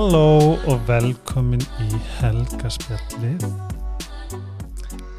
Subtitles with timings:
[0.00, 3.42] Halló og velkomin í helgaspjallið.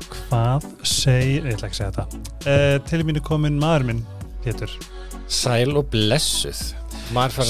[0.09, 2.22] Hvað segir, ég ætla ekki að segja þetta.
[2.48, 3.99] Uh, Til mínu komin maður minn,
[4.41, 4.73] Pétur.
[5.30, 6.63] Sæl og blessuð.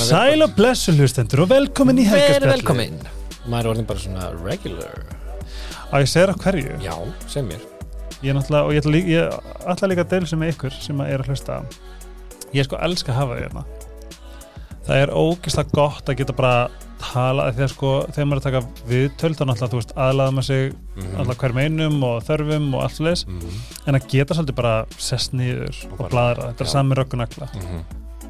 [0.09, 2.51] Sæl og blessu hlustendur og velkomin í helgaspjallið.
[2.57, 2.99] velkomin.
[3.45, 5.07] Maður er orðin bara svona regular.
[5.87, 6.83] Á ég segir á hverju?
[6.83, 6.97] Já,
[7.31, 7.63] sem mér.
[8.19, 10.79] Ég er náttúrulega, og ég ætla, líka, ég ætla líka að deila sem með ykkur
[10.83, 11.63] sem að er að hlusta.
[12.51, 13.67] Ég sko elska að hafa því hérna.
[14.83, 16.55] Það er ógeðslega gott að geta bara
[17.03, 20.47] tala þegar sko, þegar maður er að taka viðtöld þá náttúrulega, þú veist, aðlaða maður
[20.49, 23.21] sig mm alltaf hver meinum og þörfum og allt leis
[23.87, 27.47] en að geta svolítið bara sest niður Og og, bladra, þetta er sami röggunagla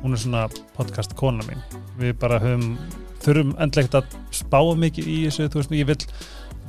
[0.01, 1.61] hún er svona podcast kona mín.
[1.99, 2.77] Við bara höfum,
[3.21, 5.99] þurfum endlegt að spá mikið í þessu þú veist, ég vil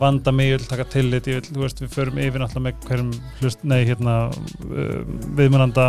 [0.01, 2.89] vanda mig, ég vil taka tillit ég vil, þú veist, við förum yfir náttúrulega með
[2.89, 4.99] hverjum hlust, nei, hérna uh,
[5.39, 5.89] viðmjönanda,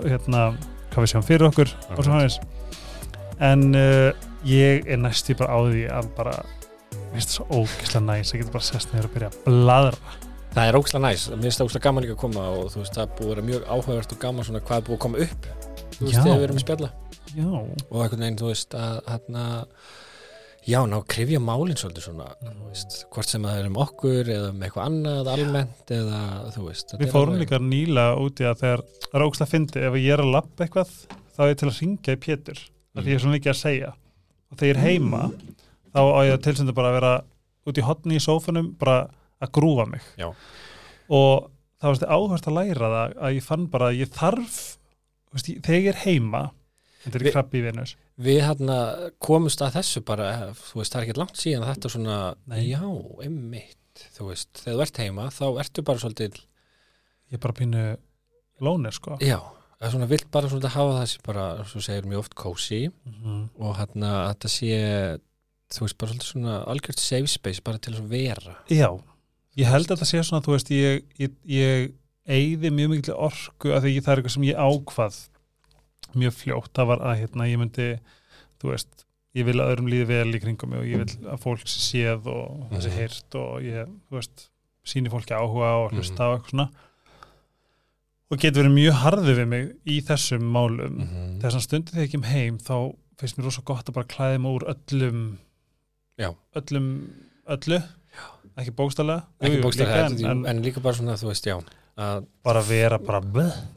[0.00, 0.44] hérna
[0.92, 2.38] hvað við sjáum fyrir okkur og svo hans
[3.42, 4.10] en uh,
[4.48, 6.34] ég er næstu bara á því að bara
[6.92, 10.18] mér finnst það svo ógislega næs að geta bara sest niður og byrja að bladra.
[10.52, 12.96] Það er ógslag næs, mér finnst það ógslag gaman líka að koma og þú veist,
[12.96, 15.22] það er búið að vera mjög áhugavert og gaman svona hvað er búið að koma
[15.26, 15.46] upp
[15.96, 16.90] þú veist, þegar við erum að spjalla.
[17.32, 19.44] Já, og einhvern veginn, þú veist, að hérna
[20.68, 22.58] já, ná, krifja málinn svolítið svona, Mm.
[22.68, 26.20] veist, hvort sem það er um okkur eða með eitthvað annað almennt eða,
[26.54, 29.82] þú veist Við fórum líka nýla út í að þegar það er ógst að fyndi,
[29.88, 30.92] ef ég er að lappa eitthvað
[31.32, 33.60] þá er ég til að ringja í Pétur af því ég er svona mikið að
[33.62, 33.90] segja
[34.52, 35.22] og þegar ég er heima
[35.92, 37.12] þá á ég að tilsendu bara að vera
[37.72, 38.98] út í hotni í sófunum bara
[39.42, 40.28] að grúfa mig Já.
[41.08, 41.48] og
[41.82, 44.58] það var þetta áhverst að læra það að ég fann bara að ég þarf
[45.34, 46.42] veist, þegar ég er heima
[47.02, 48.76] þetta er Vi- krabbi í Venus Við hérna
[49.24, 52.16] komumst að þessu bara, þú veist, það er ekki langt síðan að þetta er svona,
[52.52, 52.58] Nei.
[52.68, 52.82] já,
[53.24, 56.36] einmitt, þú veist, þegar þú ert heima, þá ertu bara svolítið,
[57.32, 57.84] ég er bara pínu
[58.62, 59.38] lónir sko já,
[59.82, 63.48] eða svona vilt bara svolítið hafa þessi bara, svo segir mjög oft cozy Mhm.
[63.58, 64.76] og hérna að þetta sé,
[65.74, 68.54] þú veist, bara svona algjört safe space bara til að vera.
[68.70, 68.88] Já,
[69.56, 71.92] ég held að þetta sé svona, þú veist, ég, ég, ég
[72.28, 75.16] eigði mjög mikil orku af því það er eitthvað sem ég ákvað
[76.14, 77.88] mjög fljótt, það var að hérna, ég myndi,
[78.62, 79.04] þú veist,
[79.34, 81.80] ég vil að öðrum líði vel í kringum mig og ég vil að fólk sé
[81.88, 82.96] séð og þessi Mhm.
[83.00, 84.48] heyrt og ég, þú veist,
[84.84, 86.70] síni fólki áhuga og hlusta á eitthvað svona
[88.32, 91.32] og getur verið mjög harðið við mig í þessum málum -hmm.
[91.42, 92.76] þess að stundi þegar ég kem heim þá
[93.20, 95.20] finnst mér rosa gott að bara klæði mig úr öllum
[96.20, 96.30] Já.
[96.56, 96.88] öllum,
[97.46, 97.80] öllu
[98.56, 101.56] ekki bókstælega Ekki jú, bókstæðlega, líka, en, en, en, líka bara svona, þú veist, já,
[101.96, 103.20] að, bara vera bara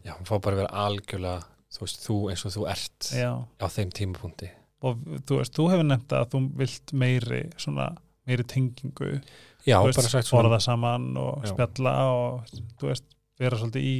[0.03, 3.93] já, fá bara vera algjörlega, þú veist, þú eins og þú ert já, á þeim
[3.95, 4.51] tímapunkti.
[4.85, 7.89] og þú veist, þú hefur nefnt að þú vilt meiri svona,
[8.27, 9.17] meiri tengingu
[9.65, 11.53] Já, veist, bara sagt svona, borða saman og Já.
[11.53, 13.07] spjalla og þú veist,
[13.39, 13.95] vera svolítið í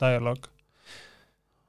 [0.00, 0.48] dialog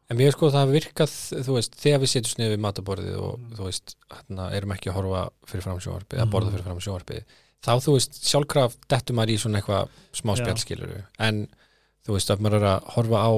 [0.09, 1.11] En mér sko það virkað,
[1.45, 3.49] þú veist, þegar við setjum sniðið við mataborðið og Mm.
[3.59, 6.23] þú veist, hérna, erum ekki að horfa fyrir fram sjónvarpið, Mhm.
[6.23, 7.23] að borða fyrir fram sjónvarpið,
[7.61, 11.47] þá þú veist, sjálfkraf dettur maður í svona eitthvað smá spjallskiluru, en
[12.07, 13.31] þú veist, ef maður er að horfa á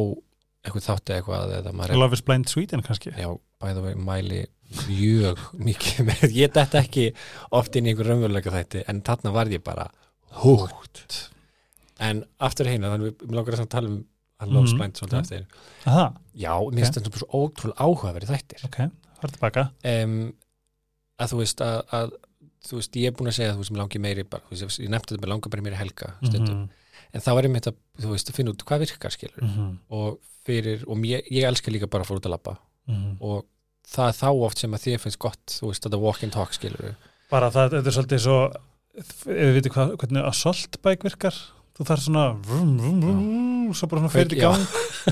[0.64, 3.28] eitthvað þátti eitthvað eða maður er, Love is Blind Sweden kannski já,
[3.60, 4.48] bæða vegi mæli
[4.88, 7.14] mjög mikið með, ég dett ekki
[7.52, 9.90] oft inn í einhver raunveruleika þætti, en þarna var ég bara
[10.40, 11.28] húgt.
[12.00, 14.06] En aftur heina, þannig við mér langar að tala um
[14.42, 14.80] að is Mhm.
[14.82, 15.22] Blind svolítið Já.
[15.22, 15.46] eftir.
[15.86, 18.66] Aha, Já, mér finnst þetta svo ótrúlega áhugaverið þættir.
[18.66, 18.78] ok,
[19.22, 19.64] farið tilbaka
[19.94, 20.34] um,
[21.22, 22.12] að þú veist að, að
[22.68, 24.90] þú veist, ég er búin að segja að þú mér langi meiri bara, veist, ég
[24.90, 26.70] nefndi þetta, mér langar bara meiri helga stundum, Mhm,
[27.14, 29.78] en þá er ég mitt að þú veist, að finna út hvað virkar, skilur mhm,
[29.92, 33.18] og fyrir, og mér, ég elska líka bara að fór út að labba mhm.
[33.22, 33.46] og
[33.88, 36.54] það er þá oft sem að þér finnst gott þú veist, þetta walk and talk,
[36.54, 36.96] skilur
[37.30, 38.38] bara það, þetta er svolítið svo
[39.26, 41.36] við veitum hvernig assault bike virkar
[41.82, 44.66] þú þarf svona vrum, vrum, vrum, svo bara svona fyrir í gang.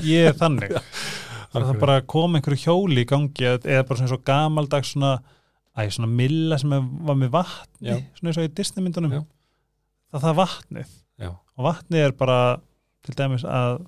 [0.06, 0.76] Ég er þannig.
[1.50, 5.16] Það þarf bara að koma einhverju hjóli í gangi eða bara svona svo gamaldags svona
[5.74, 7.96] æ, svona milla sem er, var með vatni Já.
[8.14, 9.16] svona eins og í Disney myndunum.
[9.16, 9.24] Já.
[10.14, 10.92] það það vatnið.
[11.24, 11.30] Já.
[11.34, 12.38] og vatnið er bara
[13.02, 13.80] til dæmis að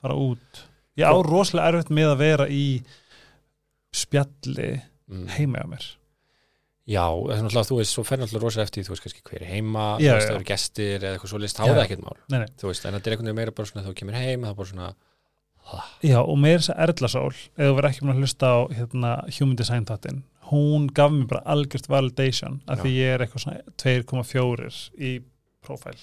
[0.00, 0.64] fara út.
[0.98, 2.64] Ég á Svo- rosalega erfitt með að vera í
[3.94, 5.26] spjalli mm.
[5.38, 5.86] heima á mér
[6.90, 9.44] Já, það er náttúrulega, þú veist, svo fer náttúrulega rosa eftir, þú veist, kannski hver
[9.44, 11.84] er heima, Já, þú veist, það eru gestir eða eitthvað svo list, þá er það
[11.84, 12.50] ekkert mál, nei, nei.
[12.58, 14.72] þú veist, en þetta er veginn meira bara svona, þú kemur heim, það er bara
[14.72, 14.90] svona,
[16.02, 18.58] Já, og með þess að Erla Sól ef þú verður ekki með að hlusta á
[18.74, 22.82] hérna, Human Design þáttinn, hún gaf mér bara algjört validation af Já.
[22.82, 25.12] því ég er eitthvað svona 2,4 í
[25.62, 25.98] profil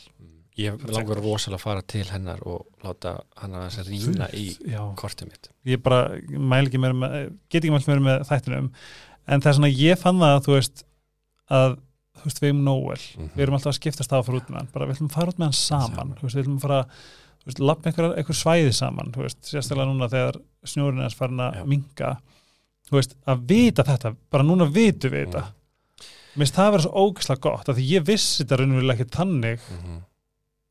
[0.58, 4.46] ég langar rosalega að fara til hennar og láta hann að þess að rýna í
[4.98, 5.50] kortið mitt.
[5.70, 7.18] ég bara mæl ekki meira með,
[7.52, 8.72] get ekki mælt meira með þættinum
[9.28, 10.84] en það er svona, ég fann það að þú veist
[11.58, 11.78] að,
[12.18, 13.00] þú veist, við erum Noel.
[13.18, 13.30] Mhm.
[13.36, 14.70] við erum alltaf að skiptast á að fara út með hann.
[14.74, 16.16] Bara við ætlum að fara út með hann saman.
[16.18, 16.80] Þú veist, við ætlum að fara
[17.42, 21.40] þú veist, lappa einhver, einhver svæði saman þú veist, sérstaklega núna þegar snjórinn er farin
[21.40, 21.52] Já.
[21.62, 22.10] að minka
[22.90, 25.46] þú veist, að vita þetta, bara núna vitum við þetta.
[26.38, 29.64] Minnst það að vera svo ógæslega gott af því ég vissi þetta raunverulega ekki þannig
[29.72, 30.04] mm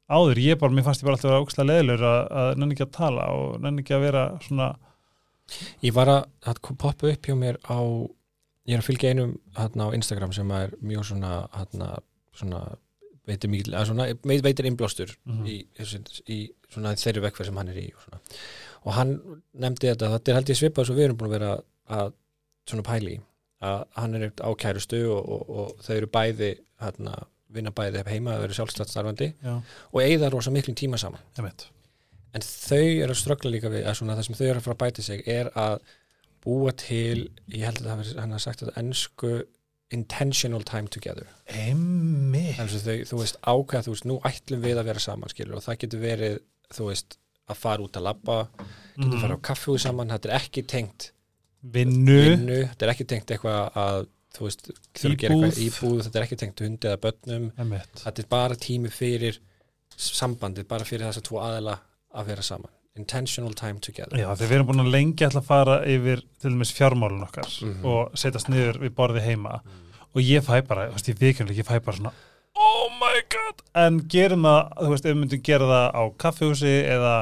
[0.06, 2.76] áður, ég bara, mér fannst ég bara alltaf að vera ógæslega leðilur að, að nenni
[2.76, 4.68] ekki að tala og nenni ekki að vera svona
[5.82, 7.78] Ég var að, að poppa upp hjá mér á
[8.66, 11.90] ég er að fylgja einum hérna á Instagram sem er mjög svona hérna,
[12.34, 12.60] svona
[13.26, 15.46] veitir mikil, að svona, veit- veitir innblástur Mhm.
[15.50, 18.20] í, þessu- í svona þeirri vekkferð sem hann er í og, svona.
[18.86, 19.14] og hann
[19.54, 22.12] nefndi þetta, þetta er held ég svipað svo við erum búin að vera að
[22.66, 23.20] svona pæli í,
[23.62, 27.14] að hann er á kærustu og, og, og þau eru bæði hérna,
[27.50, 32.42] vinna bæði heima, þau eru sjálfstætt starfandi já, og eigða rosa miklum tíma saman en
[32.42, 34.82] þau eru að ströggla líka við að svona, það sem þau eru að fara að
[34.84, 35.80] bæta sig er að
[36.46, 39.32] búa til, ég held að það hafi- hann har sagt þetta ennsku
[39.94, 41.26] intentional time together.
[42.58, 45.62] Að þau, þú veist, ákveða, þú veist, nú ætlum við að vera saman, skilur, og
[45.66, 46.38] það getur verið
[46.74, 47.16] þú veist,
[47.48, 48.38] að fara út að labba
[48.98, 49.20] getur Mhm.
[49.22, 51.10] fara á kaffihús saman, þetta er ekki tengt
[51.66, 52.68] Vinnu.
[52.70, 54.62] Þetta er ekki tengt eitthvað að, þú veist,
[54.94, 57.52] þurfa að gera eitthvað íbúð, þetta er ekki tengt hundi eða börnum,
[58.04, 59.38] þetta er bara tími fyrir
[59.96, 61.78] sambandið, bara fyrir þess að tvo aðila
[62.14, 65.80] að vera saman, intentional time together Já, þegar við erum búin að lengi að fara
[65.86, 67.84] yfir til dæmis fjármálun okkar Mhm.
[67.84, 69.60] og setjast niður við borði heima
[70.14, 72.12] og ég fæ bara, þú veist, ég vikunlega, ég fæ bara svona
[72.56, 76.74] oh my god, en gerum það þú veist, ef við myndum gera það á kaffihúsi
[76.88, 77.14] eða,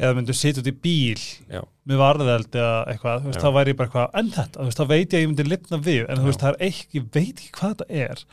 [0.00, 1.62] eða myndum sitja út í bíl Já.
[1.86, 3.44] með varðeld eða eitthvað, þú veist, Já.
[3.46, 5.46] þá væri ég bara eitthvað en þetta, þú veist, þá veit ég að ég myndi
[5.52, 8.24] lifna við en þú veist, það er ekki, ég veit ekki hvað þetta er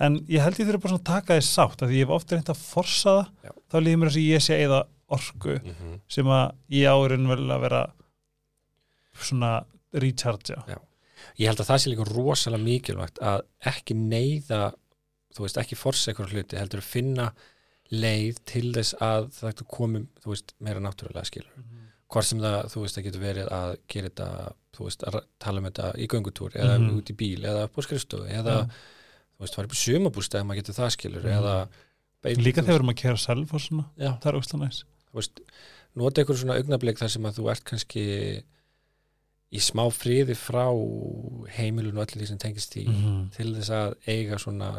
[0.00, 2.14] en ég held ég þurfa bara svona að taka því sátt, af því ég hef
[2.16, 3.50] ofta reynt að forsa það Já.
[3.68, 4.78] þá líður mér þess að ég sé eða
[5.10, 6.00] orku mm -hmm.
[6.08, 7.82] sem að ég árin vel að vera
[9.14, 10.62] svona rechargea
[11.38, 14.72] ég held að það sé líka rosalega mikilvægt að ekki neyða
[15.34, 17.32] þú veist, ekki forsa eitthvað hluti heldur að finna
[17.90, 21.50] leið til þess að það komum, þú veist, meira náttúrulega skilur.
[22.10, 24.28] Hvort sem það, þú veist, það getur verið að gera þetta,
[24.74, 26.96] þú veist, að tala um þetta í göngutúr eða Mhm.
[26.98, 28.70] út í bíl eða på skrifstofu eða, Já.
[29.38, 31.32] þú veist, fara upp í sumabústæð maður getur það skilur Mhm.
[31.38, 31.68] eða
[32.36, 34.86] líka þegar að kera selv og svona, Já, það er ógstlega næs þú
[35.16, 35.42] veist,
[35.98, 38.04] nota einhver svona augnablik þar sem að þú ert kannski
[39.50, 40.66] í smá friði frá
[41.56, 43.22] heimilun og allir því sem tengist því mm.
[43.34, 44.70] til þess að eiga svona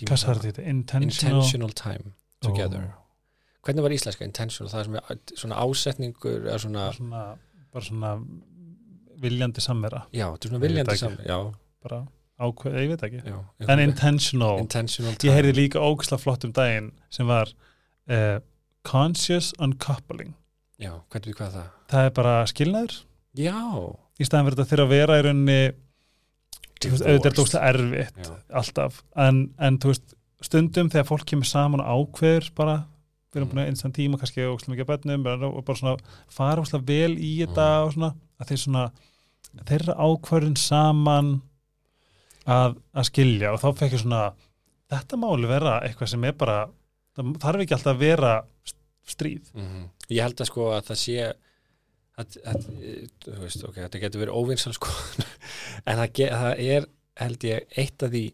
[0.00, 2.14] intentional, intentional time
[2.44, 2.88] together.
[2.88, 3.04] Ó,
[3.66, 4.28] hvernig var íslenska?
[4.28, 7.22] Intentional, það sem er svona ásetningur eða svona, svona,
[7.72, 8.12] bara svona
[9.20, 10.04] viljandi samvera.
[10.12, 11.38] Já, þetta er svona viljandi já,
[11.84, 12.02] bara
[12.36, 13.22] ákveð, ég veit ekki.
[13.24, 13.38] Já,
[13.72, 18.36] en intentional, intentional ég heyrði líka ógstlega flott um daginn sem var uh,
[18.86, 20.34] conscious uncoupling.
[20.80, 21.68] Já, hvernig við hvað það?
[21.92, 22.96] Það er bara skilnaður.
[23.36, 23.56] Já,
[24.20, 25.60] í staðan fyrir þetta fyrir að vera í rauninni
[26.86, 28.34] auðvitað er ógstlega erfitt Já.
[28.60, 32.74] alltaf, en, en þú veist stundum þegar fólk kemur saman og ákveður bara,
[33.32, 36.16] við erum búin að einstan tíma kannski ógstlega mikið að bönnum bara- og bara svona
[36.36, 37.86] fara ógstlega vel í þetta Mm.
[37.86, 38.10] og svona,
[38.40, 38.84] að þeir svona
[39.70, 41.30] þeirra ákvörðun saman
[42.46, 43.52] að, að skilja.
[43.56, 44.22] Og þá fekk ég svona
[44.92, 46.58] þetta máli vera eitthvað sem er bara
[47.16, 48.32] það þarf ekki alltaf að vera
[49.06, 49.52] stríð.
[49.54, 51.16] Mm ég held að sko að það sé
[52.16, 52.66] að, að,
[53.42, 54.92] veist, ok, þetta getur verið óvinsal sko
[55.88, 56.88] en það, ge, það er
[57.20, 58.24] held ég eitt af því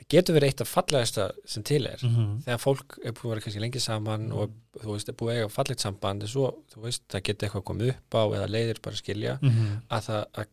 [0.00, 2.04] það getur verið eitt af fallegasta sem til er.
[2.04, 2.36] Mm -hmm.
[2.46, 5.40] þegar fólk er búið að vera kannski lengi saman og þú veist, er búið að
[5.40, 8.80] eiga fallegt samband en svo, þú veist, það getur eitthvað komið upp á eða leiðir
[8.82, 9.38] bara skilja
[9.90, 10.46] að það að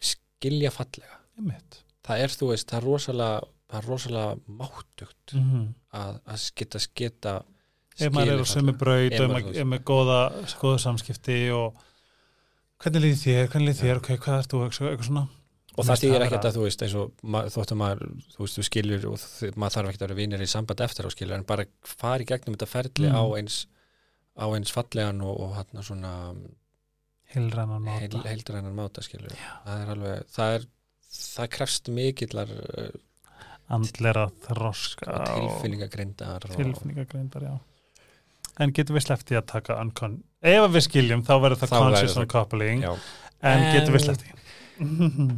[0.00, 1.20] skilja fallega.
[1.36, 1.82] Einmitt.
[2.06, 5.66] það er, þú veist, það er rosalega það er rosalega máttugt Mm -hmm.
[5.92, 7.42] að, að geta sketa
[7.98, 10.20] ef maður er á sömu braut Ef og ef maður- er með góða,
[10.60, 11.74] góða samskipti og
[12.78, 13.96] hvernig líði þér, hvernig líði þér?
[13.96, 15.28] Ok, hvað ert þú, eitthvað svona?
[15.78, 17.76] Og það stýðir ekkert að þú veist eins og ma- þótt að
[18.32, 19.18] þú veist, þú skilur og
[19.56, 22.26] maður þarf ekkert að vera vinir í samband eftir á skilur en bara fara í
[22.26, 23.16] gegnum þetta ferli Mm.
[23.16, 23.66] á eins
[24.38, 26.34] á eins fallegan og, og hann svona
[27.34, 27.98] heilrænan máta.
[28.00, 28.10] heil,
[28.76, 29.00] máta
[29.66, 30.66] það er alveg, það er
[31.16, 32.88] það krefst mikillar uh,
[33.72, 37.56] andlera þroska og tilfinningagrindar og, tilfinningagreindar, já.
[38.62, 40.20] En getum við sleppti að taka uncon?
[40.46, 42.98] Ef við skiljum þá verður það verður conscious uncoupling en
[43.42, 44.32] En- getum við sleppti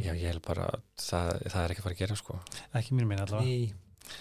[0.03, 2.39] já, ég held bara að það, það er ekki fara að gera sko.
[2.75, 3.45] Ekki mér minn allavega.
[3.47, 3.73] Nei.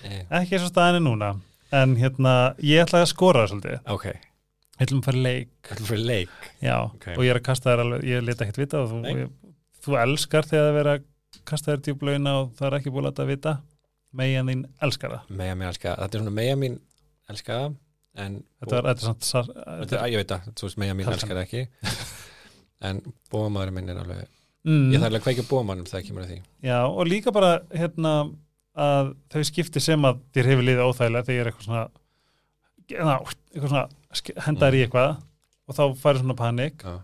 [0.05, 0.21] Nei.
[0.41, 1.31] ekki eins og staðan er núna.
[1.75, 2.35] En hérna,
[2.65, 3.81] ég ætlaði að skora það svolítið.
[3.93, 5.51] Ok, ég ætlum að fara leik.
[5.69, 6.37] Þetta fyrir leik.
[6.63, 7.07] Já, Ok.
[7.17, 9.53] og ég er að kasta þér alveg ég leta ekkert vita og þú, ég,
[9.85, 11.05] þú elskar þegar það vera að
[11.45, 13.57] kasta þér djúblauna og það er ekki búin að að vita
[14.17, 15.35] megin þín elskar það.
[15.41, 16.79] Meja mér elska, þetta er svona meja mín
[17.29, 17.77] elska það,
[18.25, 21.09] en þetta er, þetta er sar, Þetta, er- ég veit það, þú veist, meja mín
[21.09, 21.19] Kalsan.
[21.19, 21.63] elskar það ekki.
[22.89, 23.01] En
[23.33, 24.21] bómaður minn er alveg
[24.63, 26.37] mm, ég þarf alveg að kveikja bómanum þegar kemur að því.
[26.63, 28.13] Já, og líka bara hérna
[28.79, 31.89] að þau skipti sem að þér hefur liðið óþægilega þegar ég er eitthvað svona
[33.09, 33.17] na,
[33.51, 35.11] eitthvað svona hendar í eitthvað
[35.69, 36.87] og þá færi svona panik.
[36.87, 36.95] Já,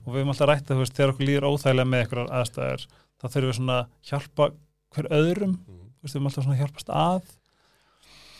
[0.00, 2.86] og við höfum alltaf rætt að þú veist, þegar okkur líður óþægilega með eitthvað aðstæður
[2.88, 4.48] þá þurfum við svona hjálpa
[4.96, 5.54] hver öðrum.
[5.68, 5.87] Mm.
[6.02, 7.32] Við erum alltaf svona að hjálpast að.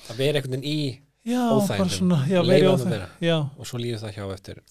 [0.09, 0.79] Það veri einhvern veginn í
[1.29, 2.13] já, Óþægindum.
[2.17, 3.09] að óþæg vera.
[3.21, 4.63] já, og svo líður það hjá eftir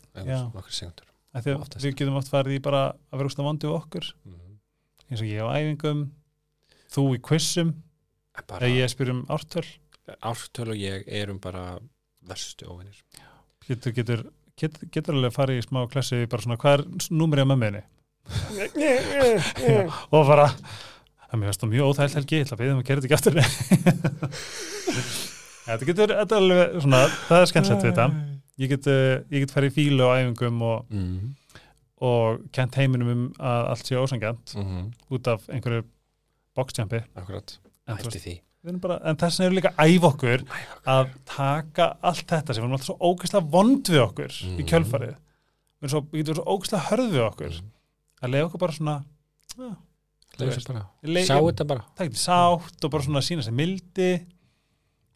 [0.56, 1.50] nokkur segundur að
[1.84, 4.08] við getum oft farið í bara að vera úrst að vandu okkur.
[5.08, 6.08] Eins og ég á æfingum
[6.92, 7.76] þú í quizum,
[8.48, 9.68] bara eða ég spyr um ártöl.
[10.18, 11.78] Ártöl og ég erum bara
[12.28, 13.04] verstu óvinnir
[13.68, 14.24] getur, getur,
[14.60, 17.84] getur, getur alveg farið í smá klassi bara svona, hvað er númerið á mömmuðinni
[20.16, 20.48] og bara
[21.28, 23.08] að mér finnst það mjög óþægilt helgi, ég ætla að beða um að gera þetta
[23.08, 23.36] ekki aftur
[25.68, 28.06] þetta getur, þetta er alveg svona, það er skemmtilegt við þetta.
[28.58, 31.18] Ég get, uh, ég get farið í fílu á æfingum og, mm.
[32.08, 32.24] og
[32.56, 35.82] kent heiminum um að allt sé ósangjant Mm út af einhverju
[36.58, 37.00] boxjampi.
[37.16, 37.50] Akkurat,
[37.88, 38.34] en, þú hætti veist, því.
[38.64, 40.40] við erum bara, en þess vegna erum við líka að æfa okkur
[40.96, 44.66] að taka allt þetta sem við erum alltaf svo ógeðslega vond við okkur í Mhm.
[44.72, 45.14] kjölfarið.
[45.78, 47.54] Við erum svo, við getum svo ógeðslega hörð við okkur.
[47.62, 47.70] Mhm.
[48.18, 48.96] að leiða okkur bara svona
[49.58, 49.70] já,
[50.38, 51.86] Sjá þetta bara.
[51.98, 54.14] Það getur sátt og bara svona sína sér mildi.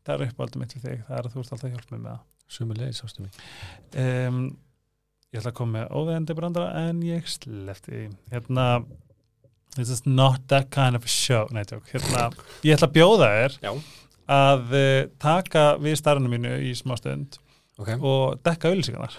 [0.02, 1.02] Það er uppáldum mitt við þig.
[1.08, 2.20] Það er að þú ert alltaf að hjálpa mig með
[2.52, 3.38] Sumi leiði sástu mig
[3.94, 4.42] það um,
[5.32, 8.66] ég ætla að koma með óveðandi brandara en ég slefti hérna
[9.78, 11.48] this is not that kind of a show.
[11.56, 12.28] Nei, tjók, hérna,
[12.68, 13.72] ég ætla að bjóða þér Já.
[14.36, 17.40] að uh, taka við starfinu mínu í smá stund
[17.80, 17.96] okay.
[17.96, 19.16] og dekka auðlýsingarnar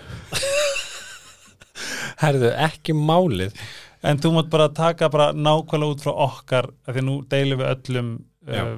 [2.23, 3.57] Herðu, ekki málið
[4.03, 7.73] en þú mátt bara taka bara nákvæmlega út frá okkar af því nú deilum við
[7.75, 8.13] öllum
[8.49, 8.77] uh,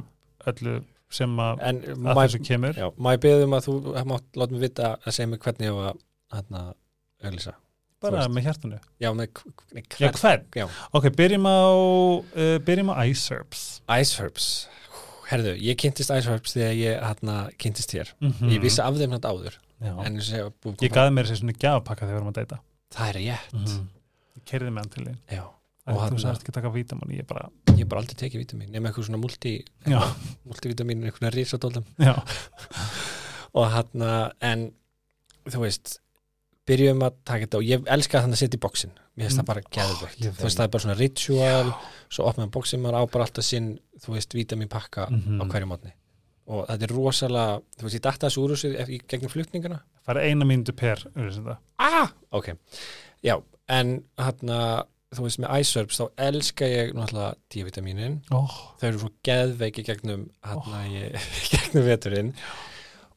[0.52, 0.74] öllu
[1.14, 2.74] sem að, að þessu kemur.
[2.74, 3.74] já, má ég beða um að þú
[4.10, 6.00] mátt láta mig vita að segja mig hvernig ég var
[6.34, 6.62] hérna
[7.24, 7.54] auðlýsa
[8.04, 8.78] bara með hjartanu?
[9.00, 10.18] Já, með k- Já, hvern?
[10.20, 10.42] hvern?
[10.58, 10.64] Já.
[10.92, 14.48] Ok, byrjum á uh, byrjum á Iceherbs Iceherbs
[15.30, 18.10] Herðu, ég kynntist Iceherbs þegar ég hérna kynntist þér.
[18.20, 19.54] Mm Ég vissi af þeim hann áður.
[19.80, 19.94] Já.
[20.04, 22.58] En ég, að Ég gaði mér sér svona gjafapakka þegar við vorum að deyta.
[22.92, 23.54] Það er rétt.
[23.56, 23.86] Mm.
[24.34, 25.18] Ég kerði með hann til þín.
[25.30, 25.44] Já,
[25.84, 29.18] Þú sagðist ekki taka vítamann Ég bara, ég bara aldrei tekið vítamin Nefnir eitthvað svona
[29.20, 29.50] multi,
[29.84, 29.98] já,
[30.48, 32.14] multivitamin Eitthvað risadóldum já.
[33.58, 34.70] Og hérna, en
[35.44, 35.98] Þú veist
[36.64, 39.40] Byrjum að taka þetta og ég elska þannig að setja í bóksin Mér finnst Mm.
[39.42, 40.22] það bara geðveikt.
[40.24, 41.68] Ég Þú veist, það er bara svona ritual
[42.08, 43.68] Svo opnaðum bóksin, maður á bara alltaf sinn
[44.00, 45.36] Þú veist, vítaminpakka Mhm.
[45.36, 45.92] á hverju mótni.
[46.48, 50.22] Og þetta er rosalega Þú veist, ég datta þessu úr þessu gegnum flutninguna Það er
[50.32, 51.04] eina mínútu per
[51.78, 52.08] ah!
[52.32, 52.54] ok,
[53.24, 53.34] já,
[53.72, 54.58] en hérna,
[55.14, 60.28] þú veist, með Iceherbs þá elska ég náttúrulega D-vitaminin oh, þau eru svo geðveiki gegnum
[60.44, 61.18] hérna, ég,
[61.54, 62.32] gegnum veturinn.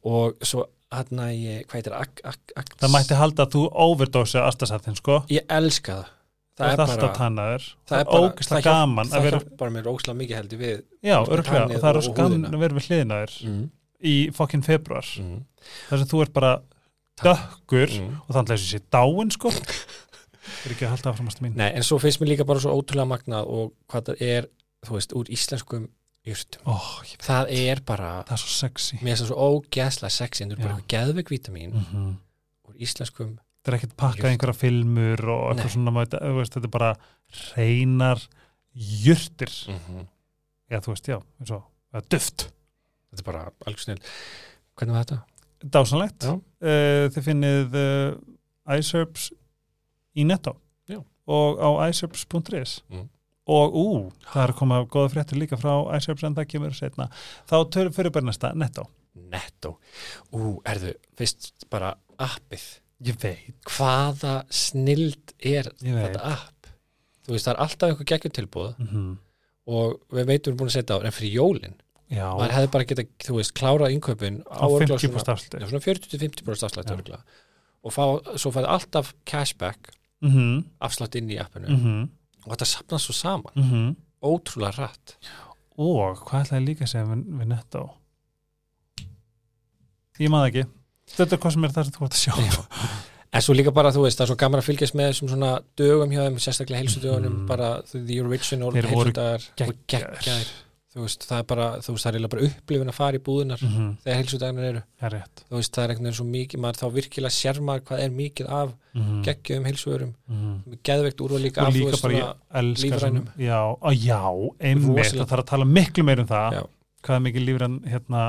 [0.07, 4.39] Og svo hérna ég, hvað heitir ak, ak, ak, Það mætti halda að þú overdósi
[4.39, 5.23] astasatin sko.
[5.33, 6.13] Ég elska það.
[6.57, 10.37] Það er bara, það Það er bara- hjálp- gaman að það hjálpar mér ógeðslega mikið
[10.39, 13.59] heldur við Já, örglega, og það er og gaman að vera við hliðinaður mm,
[14.01, 15.35] í fokkin februar mm,
[15.91, 16.53] þar sem þú ert bara
[17.23, 18.15] dökkur mm.
[18.25, 21.85] og þannig að þessi dáin sko er ekki að halda áfram ástu mín Nei, en
[21.85, 24.49] svo finnst mér líka bara svo ótrúlega magnað og hvað það er,
[24.87, 25.87] þú veist, úr íslenskum
[26.27, 26.63] jurtum.
[26.67, 26.87] oh,
[27.23, 30.57] Það er bara, það er svo sexy mér finnst það svo ógeðslega sexy, en þú
[30.57, 32.11] er bara eitthvað geðveik vítamin mm -hmm.
[32.69, 35.49] úr íslenskum þetta er ekkert pakkað einhverja filmur og Nei.
[35.55, 36.95] eitthvað svona maður- þú veist, þetta er bara
[37.55, 38.27] reynar
[38.73, 40.05] jurtir mm
[40.67, 42.51] já þú veist já, og eða duft
[43.07, 44.01] Þetta er bara alveg snill.
[44.75, 45.19] Hvernig var þetta?
[45.63, 46.35] dásanlegt Já.
[46.61, 49.29] Uh, þið finnið uh, iSerbs
[50.17, 50.55] í netto
[50.89, 50.99] Já.
[51.27, 53.09] og á iSerbs.is Mm.
[53.47, 53.85] og ú,
[54.33, 57.09] það er að koma góða fréttir líka frá iSerbs en það kemur setna
[57.47, 58.87] þá töl- fyrir bara næsta netto
[59.17, 59.79] Netto.
[60.31, 62.65] Ú, erðu, fyrst bara appið.
[63.03, 66.67] ég veit, Hvaða snild er þetta app?
[67.25, 69.17] Þú veist, það er alltaf eitthvað geggjum tilbúð mm -hmm.
[69.67, 72.71] og við veitum við erum búin að setja á, en fyrir jólin, já, maður hefði
[72.71, 76.91] bara getað, þú veist, klárað innkaupin á örugglega 50% svona- afslut Já, svona 40-50% afslætt
[76.91, 77.23] örgulega
[77.83, 78.03] og fá,
[78.37, 80.63] svo fæði alltaf cashback mm -hmm.
[80.81, 81.67] afslátt inn í appinu.
[81.67, 82.07] Mm -hmm.
[82.45, 85.15] og þetta sapnast svo saman, Mm ótrúlega rætt
[85.77, 87.89] og hvað ætlaði líka að segja við, við netto?
[90.19, 90.65] Ég maður ekki.
[91.17, 92.33] Þetta er hvað sem er það sem þú vart að sjá.
[93.37, 95.49] En svo líka bara, þú veist, það er svo gaman að fylgjast með þessum svona
[95.77, 97.47] dögum hjá þeim, sérstaklega heilsudögunum Mhm.
[97.47, 98.73] bara the original og
[99.87, 100.47] geggjaðir.
[100.97, 103.23] Þú veist, það er bara, þú veist, það er eiginlega bara upplifin að fara í
[103.27, 103.89] búðunar mm -hmm.
[104.03, 106.79] þegar heilsudagarnir eru, það er rétt þú veist, það er einhvern veginn svo mikið maður
[106.81, 109.23] þá virkilega sér maður hvað er mikið af mm -hmm.
[109.27, 113.25] geggjum heilsuverum mm geðveikt úrval líka og af, þú líka veist, elska sem, lífrænum.
[113.37, 114.21] já, á, já,
[114.59, 116.63] einmitt það þarf að tala miklu meir um það Já.
[117.03, 118.23] hvað er mikið lífrann hérna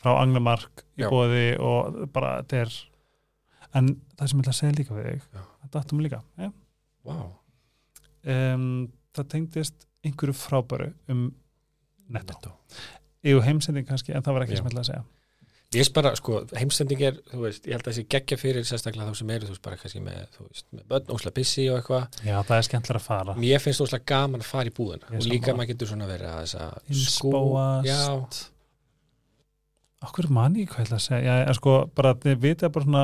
[0.00, 1.10] frá Anglamark í Já.
[1.10, 2.72] bóði og bara þetta er
[3.74, 5.42] en það sem ég ætla að segja líka við þig Já.
[5.60, 6.50] það dættum líka ja.
[7.04, 7.16] Vá.
[8.24, 11.30] um, það tengdist einhverju frábæru um
[12.16, 12.52] Netto.
[13.26, 15.02] Jú, heimsending kannski, en það var ekki ætla að segja.
[15.70, 19.06] Ég veist bara, sko, heimstending er, þú veist, ég held að þessi geggja fyrir sérstaklega
[19.06, 21.76] þá sem eru, þú veist, bara kannski með, þú veist, með börn, ósla pissi og
[21.78, 22.16] eitthvað.
[22.26, 23.36] Já, það er skemmtilega að fara.
[23.44, 26.32] Mér finnst ósla gaman að fara í búðina Ég og líka maður getur svona verið
[26.32, 28.40] að þess að Inspóast
[30.00, 31.32] Okkur manni, hvað ég ætla að segja.
[31.42, 33.02] Já, sko, bara þið vitið bara svona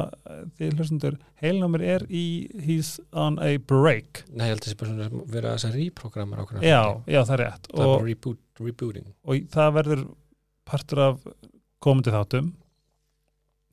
[0.56, 2.22] þið hlustundur, mér er í
[2.64, 4.22] he's on a break.
[4.30, 7.18] Nei, ég held að þessi bara svona verið að þess að reprogrammar ákveðna Já, já,
[7.20, 7.68] það er rétt.
[7.68, 9.10] Það er bara reboot, rebooting.
[9.28, 10.04] og það verður
[10.72, 11.26] partur af
[11.84, 12.48] komandi þáttum.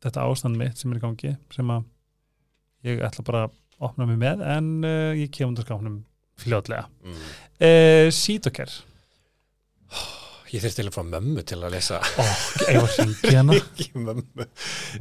[0.03, 1.85] Þetta ástand mitt sem er í gangi sem að
[2.89, 3.55] ég ætla bara að
[3.87, 6.01] opna mig með en uh, ég kemur undir skáfnum
[6.43, 6.89] fljótlega.
[7.07, 7.23] Mm.
[7.63, 8.75] uh, Sítokær
[10.53, 12.25] Ég þurfti til að fá mömmu til að lesa Ó,
[12.69, 13.87] ég var hringi hana ekki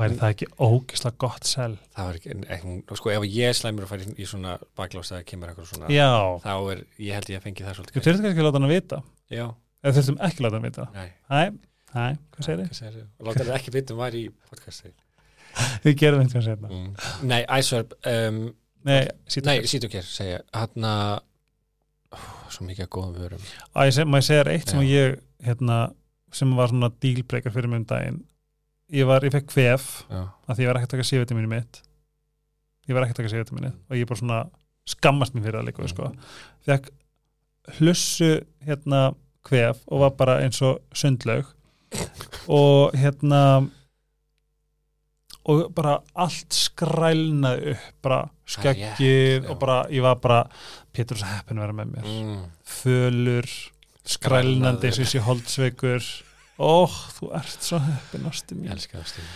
[0.00, 3.84] væri það ekki ógislega gott sel Það var ekki, ekki, sko, ef ég er slæmur
[3.84, 6.08] að fara í, svona baklás eða kemur eitthvað svona, Já,
[6.46, 8.06] þá er, ég held ég að fengi það þú svolítið.
[8.06, 9.00] þurftum kannski að láta hann að vita
[9.36, 9.44] Já,
[9.84, 11.08] eða þurftum ekki að láta hann að vita nei.
[11.28, 11.42] Hæ,
[11.92, 12.70] hæ, hvað segir þið?
[12.80, 13.02] Hvað?
[13.20, 14.94] Og láta það ekki vita um var í podcasti.
[15.84, 17.28] Við gerum einhvern veginn Mm.
[17.28, 18.40] Nei, Iceverb, um,
[18.88, 19.02] Nei,
[19.44, 19.58] nei,
[20.08, 21.20] segja, hann að,
[22.52, 23.44] svo mikið að góðum vörum.
[23.76, 25.78] Æ, ég seg- segja þér eitt sem ég hérna,
[26.32, 28.20] sem var svona dílbreykar fyrir mig um daginn
[28.92, 31.82] ég var, ég fekk kvef Já, að því ég var ekki að taka C-vitaminu mitt
[32.88, 34.40] ég var ekki að taka C-vitaminu og ég bara svona
[34.88, 36.10] skammast mér fyrir það líka sko.
[36.66, 36.90] fekk
[37.78, 38.32] hlussu
[38.66, 39.12] hérna
[39.46, 41.46] kvef og var bara eins og sundlaug
[42.50, 43.42] og hérna
[45.50, 49.50] og bara allt skrælnaði upp bara skeggið rétt, já.
[49.50, 50.42] og bara ég var bara
[50.92, 52.42] Pétur að vera með mér mm.
[52.68, 53.48] fölur,
[54.08, 56.06] skrælnandi eins og þessi holdsveikur
[56.62, 59.28] óh, þú ert svo heppin ástu ég mín elska það stíma.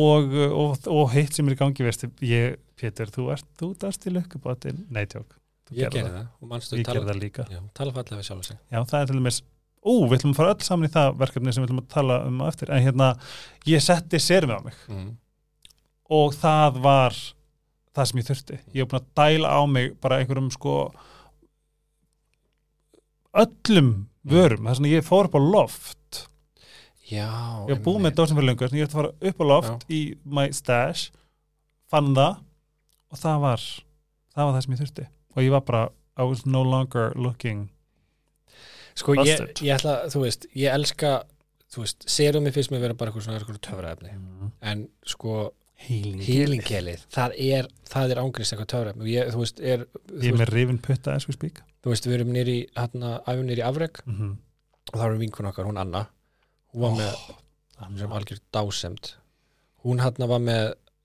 [0.00, 4.06] og, og, og heitt sem er í gangi veistu, ég, Pétur, þú ert þú dast
[4.08, 5.34] í lukkubátin, nei tjók.
[5.68, 6.28] Þú Ég gerði það.
[6.40, 7.44] og mannstu ég gerði það líka.
[7.52, 8.56] Já, tala fallega við sjálf sig.
[8.72, 9.40] já, það er til dæmis,
[9.84, 12.16] ú, við ætlum að fara öll saman í það verkefni sem við ætlum að tala
[12.26, 12.72] um á eftir.
[12.72, 13.10] En hérna,
[13.68, 14.80] ég setti serfið á mig.
[14.88, 15.10] Mm.
[16.10, 17.14] og það var
[17.94, 18.58] það sem ég þurfti.
[18.74, 20.74] Ég var búin að dæla á mig bara einhverjum sko
[23.36, 23.90] öllum
[24.26, 26.26] vörum þess að ég fór upp á loft.
[27.10, 27.26] Já,
[27.66, 29.44] ég var búin með dósin fyrir löngu þannig að ég ætti að fara upp á
[29.50, 31.10] loft í my stash
[31.90, 32.38] fann það
[33.10, 33.64] og það var
[34.30, 35.06] það var það sem ég þurfti.
[35.34, 35.82] Og ég var bara
[36.20, 37.68] I was no longer looking
[38.98, 39.62] Sko ég, Busted.
[39.64, 41.12] ég ætla, þú veist, ég elska
[41.70, 44.14] þú veist, serum mér fyrst með að vera bara eitthvað svona eitthvað töfraefni,
[44.72, 45.36] en sko
[45.86, 49.10] healing healingkelið, það er það er ángrist eitthvað töfraefni.
[49.14, 49.86] Ég, þú veist, er
[50.18, 53.62] ég er með rifin putta we speak þú veist, við erum nýri hérna, æfum nýri
[53.64, 54.36] afreg mm -hmm.
[54.92, 56.06] og þá erum vinkun okkar, hún Anna.
[56.72, 59.16] Hún var með, sem algjör dásemt
[59.84, 60.64] hún hérna var með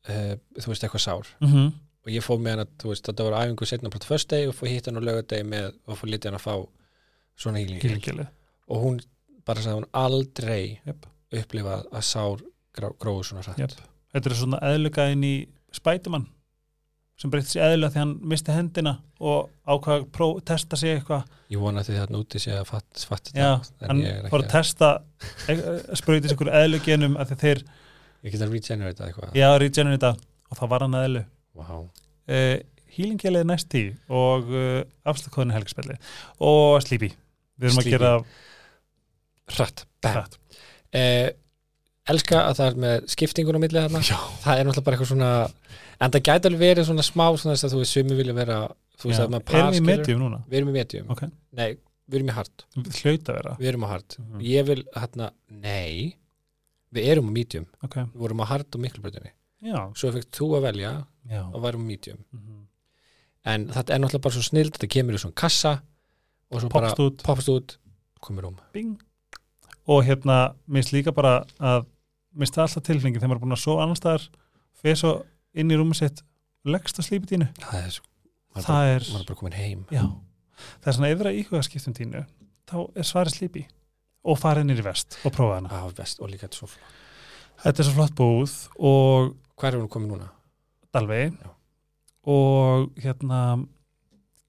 [0.10, 1.28] uh, þú veist, eitthvað sár.
[1.40, 1.74] Mm -hmm.
[2.06, 4.56] og ég fór með hana, þú veist, þetta var æfingu setna bara first day og
[4.56, 6.68] fór hitt hann á lögadegi með og fór litið hann að fá
[7.36, 8.28] svona healingkelið
[8.68, 9.00] og hún
[9.46, 11.06] bara sagði að hún aldrei Jöp.
[11.32, 13.82] upplifað að sár grá, gróðu svona hrætt Jöp.
[14.14, 15.36] þetta er svona eðlugaðin í
[15.72, 16.28] Spiderman
[17.20, 21.26] sem breytti sér eðluga því hann misti hendina og ákvað að testa sig eitthvað.
[21.54, 23.50] Ég vona að þið þarna úti sé að fatt, fatt Já,
[23.86, 24.92] hann fór að testa
[25.96, 27.64] spröytis ykkur eðlugenum að þeir,
[28.26, 29.38] ég get að regenerata eitthvað.
[29.38, 30.16] Já, regenerita
[30.52, 31.24] og það var hann eðlu
[31.56, 31.86] wow.
[31.86, 32.58] uh,
[32.96, 35.98] healinggelið er næst tí og uh, afslagkóðin helgspelli
[36.44, 37.14] og Sleepy.
[37.56, 37.96] Við erum Sleepy.
[37.96, 40.20] að gera hrætt, bam.
[40.20, 40.38] Hratt.
[40.96, 41.30] Eh,
[42.12, 44.02] elska að það er með skiptingun á milli þarna.
[44.06, 44.18] Já.
[44.44, 45.32] það er náttúrulega bara eitthvað svona
[46.00, 48.58] en það gæti alveg verið svona smá svona þess að þú veist sumi vilja vera
[49.00, 49.26] þú veist Já.
[49.26, 50.40] að maður erum við í skilur- medium núna?
[50.50, 51.24] Við erum í medium, ok,
[51.60, 51.70] nei,
[52.10, 52.66] við erum í hard.
[52.76, 53.56] Hlaut að vera.
[53.60, 54.40] Við erum á hard, Mhm.
[54.42, 56.16] ég vil hérna, nei
[56.94, 59.32] við erum á medium, ok, við vorum á hard og miklubröðinni
[59.64, 61.42] já, svo fekk þú að velja já.
[61.54, 62.18] og værum medium.
[62.34, 62.62] Mhm.
[63.46, 65.82] en þetta er náttúrulega bara svo snild þetta kemur í svona kassa
[66.52, 67.24] og svo bara popst út.
[67.24, 67.78] poppast út
[68.22, 68.98] komur um Bing.
[69.88, 71.86] og hérna, minnst líka bara að
[72.36, 74.30] minnst alltaf tilfengi þegar maður er búin að svo annar staðar
[74.82, 76.22] fyrir svo inn í rúmi sitt
[76.66, 78.00] leggst að slípi tínu það er,
[78.56, 79.08] það bara, er,
[79.94, 80.04] já.
[80.82, 82.24] Það er svona yfir að íhuga skiptum tínu
[82.70, 83.66] þá er svarið slípi
[84.26, 85.72] og farið nýri vest og prófa hana.
[85.74, 86.96] Ah, best, og líka þetta er svo flott.
[87.64, 88.56] Þetta er svo flott búð
[88.90, 90.32] og hvað er hún komin núna?
[90.96, 91.36] Dalvegi.
[91.44, 91.52] Já.
[92.26, 93.40] og hérna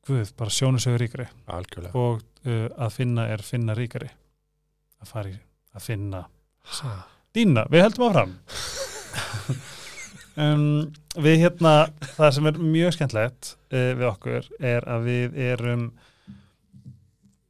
[0.07, 1.27] guð, bara sjónusögur ríkari.
[1.51, 1.99] Algjörlega.
[1.99, 4.09] Og uh, að finna er finna ríkari.
[5.03, 5.37] Að fara í
[5.77, 6.23] að finna
[6.81, 6.93] ha.
[7.37, 8.31] Dína, við heldum áfram
[10.37, 10.65] um,
[11.17, 11.75] Við hérna
[12.17, 15.87] það sem er mjög skemmtlegt uh, við okkur er að við erum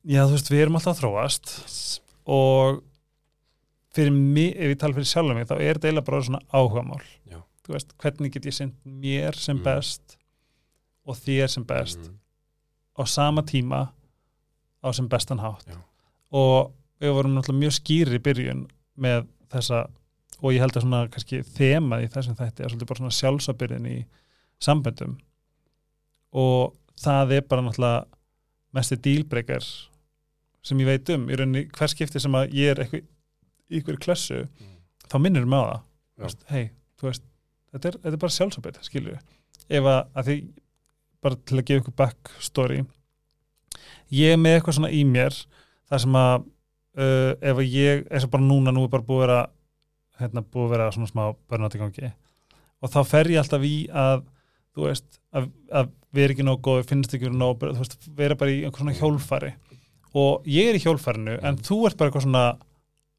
[0.07, 1.55] já þú veist við erum alltaf að þróast
[2.31, 2.83] og
[3.97, 7.03] fyrir mig, ef ég tala fyrir sjálfum mig þá er þetta eiginlega bara svona áhugamál
[7.27, 7.41] Já.
[7.67, 9.65] þú veist, hvernig get ég sinnt mér sem Mm.
[9.65, 10.17] best
[11.07, 12.17] og þér sem best mm.
[12.99, 13.81] á sama tíma
[14.85, 15.79] á sem bestan hátt Já.
[16.31, 19.87] og við vorum náttúrulega mjög skýri í byrjun með þessa
[20.43, 23.91] og ég held að svona kannski þemað í þessum þætti er svolítið bara svona sjálfsabyrðin
[23.91, 23.97] í
[24.63, 25.17] samböndum.
[26.37, 28.05] Og það er bara náttúrulega
[28.77, 29.69] mesti dílbreykar
[30.67, 31.29] sem ég veit um.
[31.31, 34.45] Í rauninni hver skipti sem að ég er eitthvað í ykkur klessu
[35.07, 35.81] þá minnir á það.
[35.81, 36.17] Já.
[36.17, 36.65] Þú veist, hei,
[36.97, 37.25] þú veist,
[37.73, 39.19] þetta er, þetta er bara sjálfsabyrð skilur
[39.67, 40.37] ef að, að því
[41.27, 42.83] bara til að gefa ykkur backstory
[44.15, 45.37] ég er með eitthvað svona í mér
[45.91, 49.35] þar sem að uh, ef að ég, eins og bara núna nú er bara búið
[49.35, 49.45] að
[50.21, 52.13] hérna búið að vera svona smá börnátt í gangi.
[52.83, 54.25] Og þá fer ég alltaf í að
[54.77, 58.37] þú veist, að, að vera ekki nóg góð finnst ekki vera nóg, þú veist, vera
[58.37, 59.53] bara í einhver svona hjólfari.
[60.17, 62.45] Og ég er í hjólfarinu en þú ert bara eitthvað svona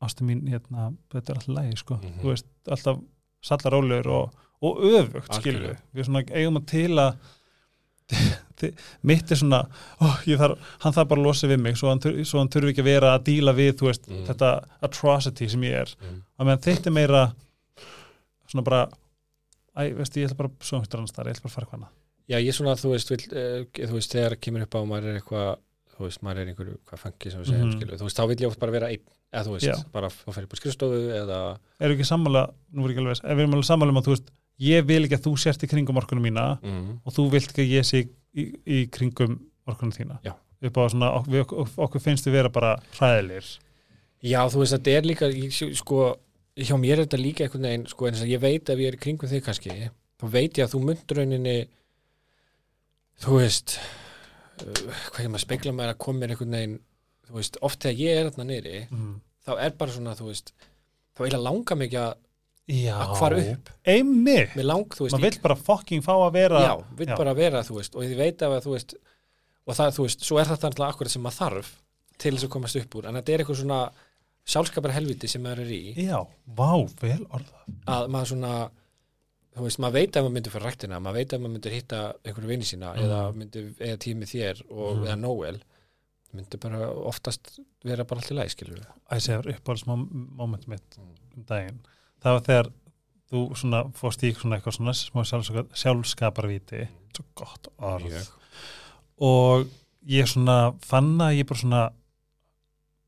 [0.01, 2.19] ástu mín, hérna, þetta er alltaf lægi sko, Mhm.
[2.21, 2.99] þú veist, alltaf
[3.41, 5.77] sallarólur og, og öfugt Algjörlega.
[5.93, 7.17] við svona eigum að til að
[9.08, 9.60] mitt er svona
[10.02, 12.84] ó, þarf, hann þarf bara að losa við mig svo hann, svo hann þurfi ekki
[12.86, 14.24] að vera að díla við veist, Mm.
[14.30, 14.50] þetta
[14.82, 16.24] atrocity sem ég er Mm.
[16.39, 17.22] að meðan þitt er meira
[18.48, 18.88] svona bara
[19.78, 21.80] æ, veistu, ég ætla bara svo einhvern annan staðar, ég ætla bara að fara hvað
[21.80, 21.93] annað
[22.28, 25.06] Já, ég svona, þú veist, vill, uh, þú veist, þegar kemur upp á að maður
[25.08, 25.52] er eitthvað,
[25.96, 28.38] þú veist, maður er einhverju, hvað fangi sem við segjum, skilu, þú veist, þá vil
[28.43, 29.76] ég oft bara vera einn, eða þú veist, Já.
[29.93, 31.38] bara þá fer ég på skrifstofu eða,
[31.80, 32.41] eru ekki sammála,
[32.74, 34.30] nú er ekki alveg ef við erum alveg sammála um að þú veist,
[34.67, 37.63] ég vil ekki að þú sért í kringum orkunum mína mm, og þú vilt ekki
[37.63, 38.04] að ég sé
[38.38, 40.19] í, í kringum orkunum þína?
[40.63, 43.50] Svona, ok, við, ok, okkur finnst þið vera bara hræðilir
[44.26, 45.30] já, þú veist, þetta er líka,
[45.78, 46.02] sko,
[46.58, 48.97] hjá mér er þetta líka einhvern veginn, sko, en að ég veit ef ég er
[48.97, 49.78] í kringum þig kannski,
[50.17, 51.58] þá veit ég að þú mynd rauninni,
[53.23, 53.78] þú veist,
[54.63, 56.80] uh, hvað ég maður spekla mér að koma mér einhvern veginn,
[57.28, 59.13] þú veist, oft þegar ég er þarna niðri, mm.
[59.45, 60.54] þá er bara svona, þú veist,
[61.13, 62.15] þá eiginlega langar mig ekki að
[62.67, 64.56] já, að hvar upp, einmitt,
[65.15, 67.15] maður vill bara fucking fá að vera já, vill Já.
[67.17, 68.95] bara vera þú veist, og ég veit af að þú veist
[69.67, 71.71] og það, þú veist, svo er þetta alltaf akkurat sem maður þarf
[72.17, 73.80] til þess að komast upp úr en þetta er eitthvað svona
[74.47, 75.93] sjálfskapar helviti sem maður er í.
[76.08, 76.19] Já,
[76.56, 77.63] vá, vel orðað.
[77.91, 78.51] Að maður svona
[79.58, 81.99] þú veist, maður veit að maður myndir fyrir ræktina maður veit að maður myndir hitta
[82.23, 83.03] einhverju vini sína Mhm.
[83.03, 85.06] eða myndir eða tími þér og, Mhm.
[85.08, 85.60] eða Noel.
[86.34, 88.86] Myndir bara oftast vera bara allt í læg skilur við
[92.17, 92.71] að ég það var þegar
[93.32, 98.27] þú svona fórst í svona eitthvað svona smá sjálfska- sjálfskaparvíti svo gott orð Mjög.
[99.19, 99.67] og
[100.08, 101.82] ég svona fann að ég bara svona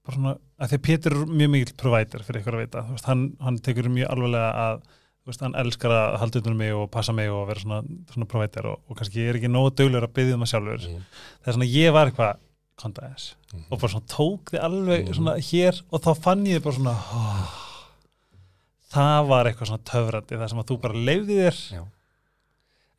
[0.05, 2.95] bara svona, að því að Pétur er mjög mikill provider fyrir ykkur að vita, þú
[2.95, 4.79] veist, hann, hann tekur mjög alvarlega að,
[5.21, 7.81] þú veist, hann elskar að halda utan um mig og passa mig og vera svona,
[8.09, 10.87] svona provider og, og kannski ég er ekki nógu döglegur að byggja um það sjálfur,
[10.89, 11.03] Mm.
[11.43, 12.37] það er svona ég var eitthvað
[12.79, 13.63] kontaðis Mhm.
[13.71, 15.13] og bara svona tók þið alveg Mhm.
[15.19, 17.68] svona hér og þá fann ég bara svona oh,
[18.93, 21.83] það var eitthvað svona töfrandi það sem að þú bara leifði þér Já.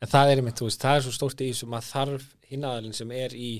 [0.01, 2.93] en það er einmitt, þú veist, það er svo stórt í þessu maður þarf hinnaðalinn
[2.97, 3.51] sem er í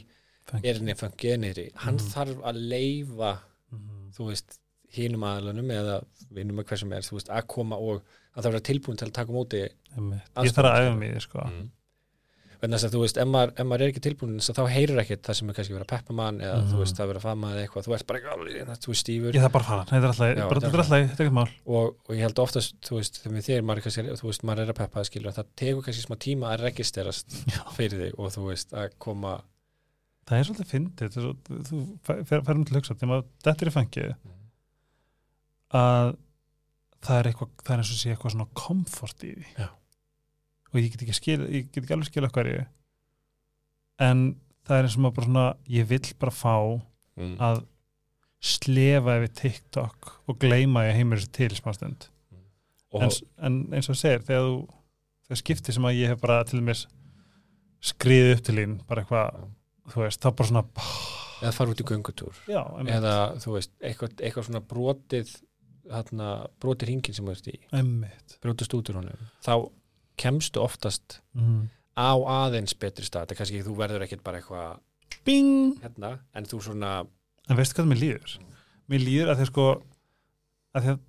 [0.64, 2.10] er henni fangið niðri hann Mhm.
[2.16, 3.34] þarf að leifa
[3.72, 4.12] Mhm.
[4.18, 4.58] þú veist,
[4.92, 8.02] hinum aðalunum eða vinnum með hver sem er, þú veist, að koma og
[8.36, 9.72] að það vera tilbúin til að taka móti ég
[10.56, 11.40] þarf að því, sko.
[11.48, 11.70] mm.
[12.70, 15.38] Þess að þú veist, ef maður, ef maður er ekki tilbúin þá heyrir ekkert það
[15.40, 16.68] sem er kannski verið að peppa mann eða Mhm.
[16.70, 18.54] þú veist, það er verið að fama eða eitthvað þú ert bara ekki alveg,
[18.86, 19.34] þú veist, stífur.
[19.34, 21.50] Ég þarf bara fara, þetta er alltaf, Já, bara, er er alltaf, er ekkert mál.
[21.66, 24.62] Og, og ég held oftast, þú veist, þegar þér maður er kannski, þú veist, maður
[24.62, 27.62] er að peppa það skilur það tekur kannski smá tíma að registerast Já.
[27.74, 29.42] fyrir þig og þú veist, að koma
[30.30, 33.62] það er svolítið fyndið er svo- þú fer- fer- ferum til hugsa þegar maður þetta
[33.66, 34.16] er í fangið
[35.74, 36.16] að
[37.02, 37.74] það er eitthvað það
[39.58, 39.81] er
[40.72, 42.64] og og ég get ekki skil ég get ekki alveg skil hverju.
[44.02, 44.24] En
[44.68, 46.56] það er eins og maður bara svona ég vill bara fá
[47.20, 47.36] mm.
[47.44, 47.64] að
[48.42, 52.08] slefa yfir TikTok og gleyma ég heimur þessu til smástund.
[52.92, 53.12] Og, en,
[53.46, 54.56] en eins og þú segir þegar þú
[55.28, 56.86] þegar skipti sem að ég hef bara til dæmis
[57.92, 59.46] skriðið upp til þín bara eitthvað,
[59.94, 60.66] þú veist, þá bara svona
[61.42, 62.42] eða fara út í göngutúr.
[62.52, 65.32] Já, eða þú veist, eitthvað, eitthvað svona brotið
[65.92, 66.32] þarna,
[66.62, 67.56] brotið ringin sem þú veist í.
[68.44, 69.24] Brotist út úr honum.
[69.46, 69.54] Þá
[70.22, 71.62] kemstu oftast mm.
[71.98, 74.80] á aðeins betri stað þetta er kannski þú verður ekkert bara eitthvað
[75.28, 76.92] bing hérna, en þú svona
[77.50, 78.36] en veistu hvað mér líður?
[78.92, 79.66] mér líður að því sko
[80.78, 81.00] að að,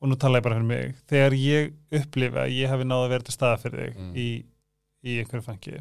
[0.00, 3.26] og nú tala ég bara fyrir mig þegar ég upplifa að ég hafi náða vera
[3.28, 4.12] til staða fyrir þig Mm.
[4.16, 4.28] í,
[5.04, 5.78] í einhverju fangi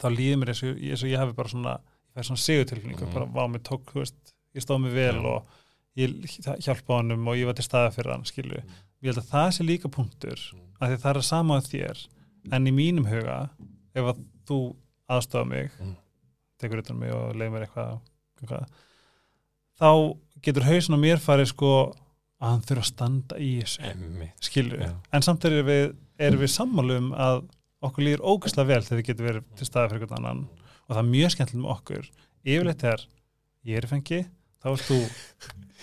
[0.00, 3.14] þá líður mér eins og, ég hafi bara svona ég fæði svona sigurtilfinningu, Mm.
[3.14, 5.44] bara vá mig tók veist, ég stóð mig vel og
[5.98, 6.14] ég
[6.64, 8.60] hjálpa honum og ég var til staða fyrir hann skilu,
[9.02, 10.44] ég held að það sé líka punktur
[10.80, 12.04] að því það er sama á þér
[12.52, 13.38] en í mínum huga
[13.94, 14.60] ef að þú
[15.10, 15.96] aðstofa mig Mm.
[16.60, 18.00] tekur utan um mig og leiði mér eitthvað,
[18.40, 18.66] eitthvað
[19.80, 19.90] þá
[20.44, 21.70] getur hausin á mér farið sko
[22.40, 23.82] að hann þurfa að standa í þessu
[24.40, 24.92] skilur Já.
[25.12, 25.94] en samt erum við,
[26.40, 27.42] við sammálum að
[27.84, 30.42] okkur líður ógæslega vel þegar við getum verið til staði fyrir einhvern annan.
[30.84, 32.08] Og það er mjög skemmtilegt með okkur.
[32.44, 33.04] Yfirleitt þegar
[33.70, 34.18] ég er í fengi
[34.60, 34.98] þá ert þú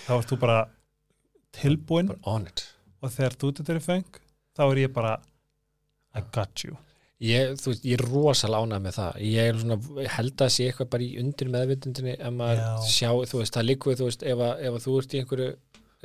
[0.05, 0.57] þá ert þú bara
[1.57, 2.65] tilbúin bara on it.
[3.01, 4.19] Og þegar þú þetta er feng
[4.57, 5.15] þá er ég bara
[6.17, 6.77] I got you.
[7.21, 9.21] Ég, þú ég er rosalega ánægð með það.
[9.25, 12.89] Ég er svona, held að sé eitthvað bara í undir meðvitundinni ef maður Já.
[12.93, 15.47] sjá, þú veist, það líkuð, þú veist ef, að, ef að þú ert í einhverju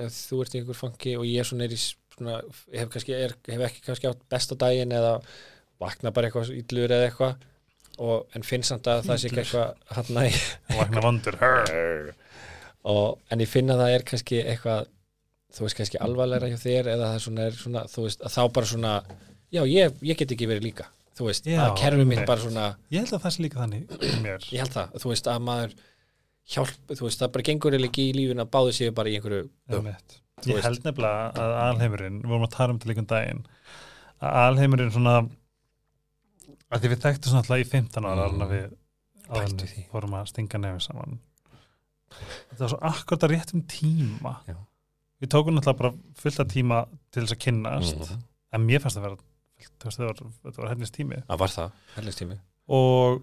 [0.02, 2.38] ef þú ert í einhverju fangi og ég svona er í svona,
[2.72, 5.12] hef, kannski, er, hef ekki kannski átt besta daginn eða
[5.82, 7.46] vakna bara eitthvað íllur eða eitthvað
[8.00, 11.38] og, en finn samt að það sé ekki eitthvað hann og vakna vondur
[12.88, 14.88] og, en ég finn að það er kannski eitthvað
[15.52, 18.42] þú veist kannski alvarlegra hjá þér eða það svona er svona, þú veist, að þá
[18.56, 18.92] bara svona
[19.52, 22.66] já, ég, ég get ekki verið líka þú veist, Já, að kerfið mitt bara svona
[22.94, 23.82] ég held að það sé líka þannig
[24.54, 25.74] ég held það, þú veist, að maður
[26.54, 29.44] hjálp, þú veist, það bara gengur ekki í lífin að báðu séu bara í einhverju
[30.48, 33.44] ég held nefnilega að alheimurinn við vorum að tala um til líkum daginn
[34.22, 35.18] að alheimurinn svona
[36.72, 38.40] að því við þekktum svona alltaf í 15 ára Mm.
[38.40, 39.60] mm.
[39.62, 41.20] við fórum að stinga nefnir saman
[42.20, 44.36] þetta var svo akkurat að réttum tíma.
[44.48, 44.56] Já.
[45.22, 47.98] við tókum náttúrulega bara fullt af tíma til þess að kynnast.
[47.98, 48.22] Mhm.
[48.52, 49.20] en mér fannst það vera
[49.62, 53.22] þú veist, þetta var, var hennist tími að var það, helst tími og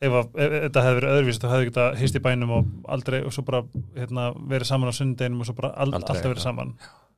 [0.00, 3.34] ef, að, þetta hefði verið öðruvísi þá hefði þetta hýst í bænum og aldrei og
[3.34, 3.62] svo bara
[3.96, 6.46] hérna, verið saman á sundeginum og svo bara ald, Aldrei, alltaf verið já.
[6.46, 6.74] saman.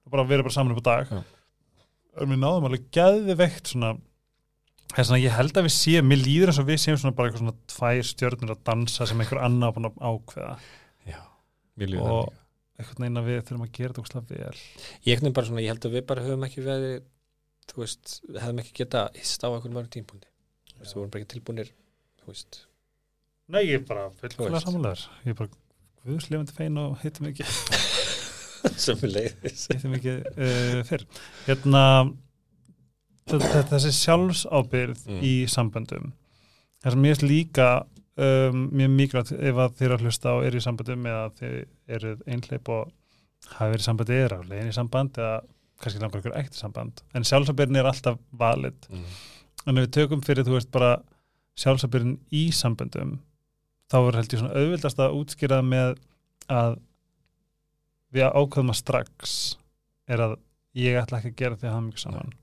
[0.07, 1.11] Og bara verið bara saman upp á dag.
[2.19, 3.95] Og við náðum alveg geði veikt svona
[4.95, 7.29] það svona ég held að við séum, mér líður eins og við séum svona bara
[7.29, 10.55] eitthvað svona tvær stjörnur að dansa sem einhver annar að ákveða
[12.19, 12.33] Og-
[12.79, 14.59] eitthvað neina við þurfum að gera þetta óslega vel.
[15.05, 15.15] Ég
[15.51, 16.99] svona, ég held að við bara höfum ekki verið
[17.69, 20.29] þú veist, hefðum ekki geta hist á einhverjum mörgum tímpúndi
[20.73, 21.73] þú veist, við vorum bara ekki tilbúinir
[22.23, 22.61] þú veist,
[23.49, 24.07] Nei, ég er bara
[24.55, 24.67] veist.
[24.69, 25.51] samanlegar ég er bara
[26.09, 27.45] guðslefandi fein og hittum ekki.
[28.85, 31.05] Sem við leiðis hittum ekki uh, fyrr.
[31.47, 31.83] Hérna
[33.29, 35.21] þetta- þessi sjálfsábyrð Mm.
[35.25, 36.13] í samböndum.
[36.83, 37.69] Það sem mér finnst líka
[38.19, 41.55] um, mjög mikilvægt ef að eru að hlusta og eru í samböndum eða þið
[41.99, 42.91] eruð einhleip og
[43.55, 45.39] hafi verið sambandi eða á leiðin í samband eða
[45.79, 47.03] kannski langar ykkur ekti samband.
[47.15, 48.89] En sjálfsábyrðin er alltaf valid.
[48.91, 49.07] Mm.
[49.67, 50.97] en ef við tökum fyrir þú veist bara
[51.59, 53.19] sjálfsábyrðin í samböndum
[53.91, 55.97] þá er held ég svona auðvildast að útskýra með
[56.49, 56.79] að
[58.15, 59.37] við ákveðum að strax
[60.09, 60.37] er að
[60.79, 62.35] ég ætla ekki að gera því að hafa mjög saman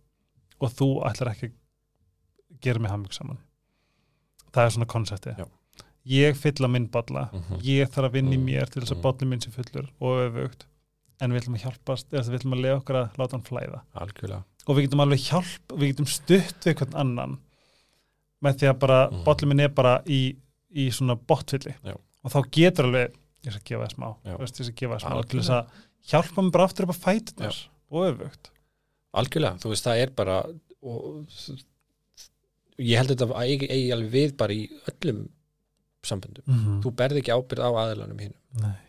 [0.62, 3.40] og þú ætlar ekki að gera mig hafa mjög saman.
[4.56, 5.48] Það er svona konsepti Já.
[6.06, 7.60] Ég fylla minn bolla Mhm.
[7.66, 8.46] ég þarf að vinna í Mhm.
[8.46, 9.02] mér til þess að Mhm.
[9.02, 10.66] bolli minn sé fullur og öfugt
[11.22, 13.82] en við ætlum að hjálpast eða við ætlum að lega okkar að láta hann flæða
[13.96, 17.38] algjörlega og við getum alveg hjálp, við getum stutt við hvern annan
[18.44, 19.24] með því að bara mm.
[19.24, 20.36] bollin minn er bara í,
[20.76, 21.96] í svona botfylli Já.
[22.24, 23.14] og þá getur alveg
[23.46, 25.68] ég skal gefa það smá, ég skal gefa það smá til þess að
[26.10, 28.50] hjálpa mér bara aftur upp að fætunar og öfugt
[29.16, 30.44] algjörlega, þú veist, það er bara
[30.84, 31.26] og
[32.78, 35.30] ég held þetta að eigi alveg við bara í öllum
[36.10, 36.46] samböndum.
[36.48, 36.80] Mm.
[36.86, 38.36] þú berð ekki ábyrð á aðlanum hinn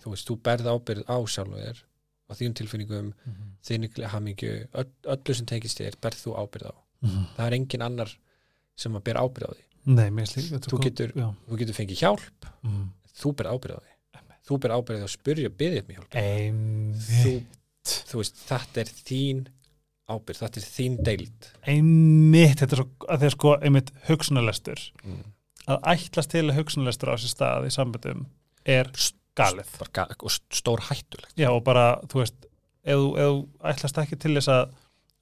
[0.03, 1.83] þú veist, þú berð ábyrð á sjálfu þér
[2.27, 3.51] á þínum tilfinningum, mm.
[3.67, 6.75] þínum hamingju, öll, öllu sem tengist þér berð þú ábyrð á,
[7.05, 7.27] Mm.
[7.37, 8.11] það er engin annar
[8.77, 9.65] sem að ber ábyrð á því.
[9.87, 12.87] Nei, slík Þú getur- þú getur fengið hjálp, mm.
[13.21, 13.93] þú ber ábyrð á því.
[14.47, 16.17] Þú ber ábyrð á því að spyrja, byggðið mér hjálp.
[16.17, 17.05] Einmitt.
[17.23, 17.33] þú,
[18.11, 19.45] þú veist, þetta er þín
[20.07, 21.49] ábyrð, þetta er þín deild.
[21.67, 25.23] Einmitt, þetta er svo að því að sko einmitt hugsunarlestur mm.
[25.67, 28.27] Að ætlast til að hugsunarlestur á sér stað í samböndum
[28.67, 28.91] er
[29.37, 29.73] galið
[30.23, 32.49] og stór hættulegt Já og bara, þú veist,
[32.87, 33.29] ef þú,
[33.73, 34.75] ætlast ekki til þess að,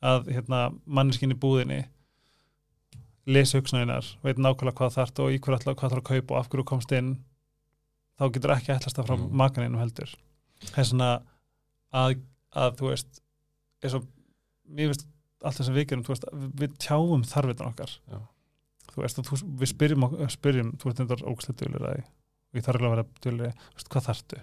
[0.05, 1.83] að hérna, manneskin í búðinni
[3.25, 6.41] lesi hugsunarinnar, veit nákvæmlega hvað þarf og í hverju ætla, hvað þarf að kaupa og
[6.41, 7.15] af hverju komst inn
[8.21, 9.31] þá getur ekki ætlast það frá mm.
[9.41, 10.13] makaninu heldur
[10.69, 11.11] það er svona
[11.95, 12.19] að,
[12.53, 13.21] að þú veist
[13.85, 14.07] eins og,
[14.69, 15.09] mér veist
[15.45, 16.29] allt það sem við gerum, veist,
[16.61, 18.21] við, tjáum þarfitan okkar Já.
[18.95, 22.03] Þú veist, þú, við spyrjum, ok- spyrjum þú veist, þetta er ógstlega dölur að
[22.55, 24.41] ég þarf alveg að vera dölur þú veist, hvað þarftu?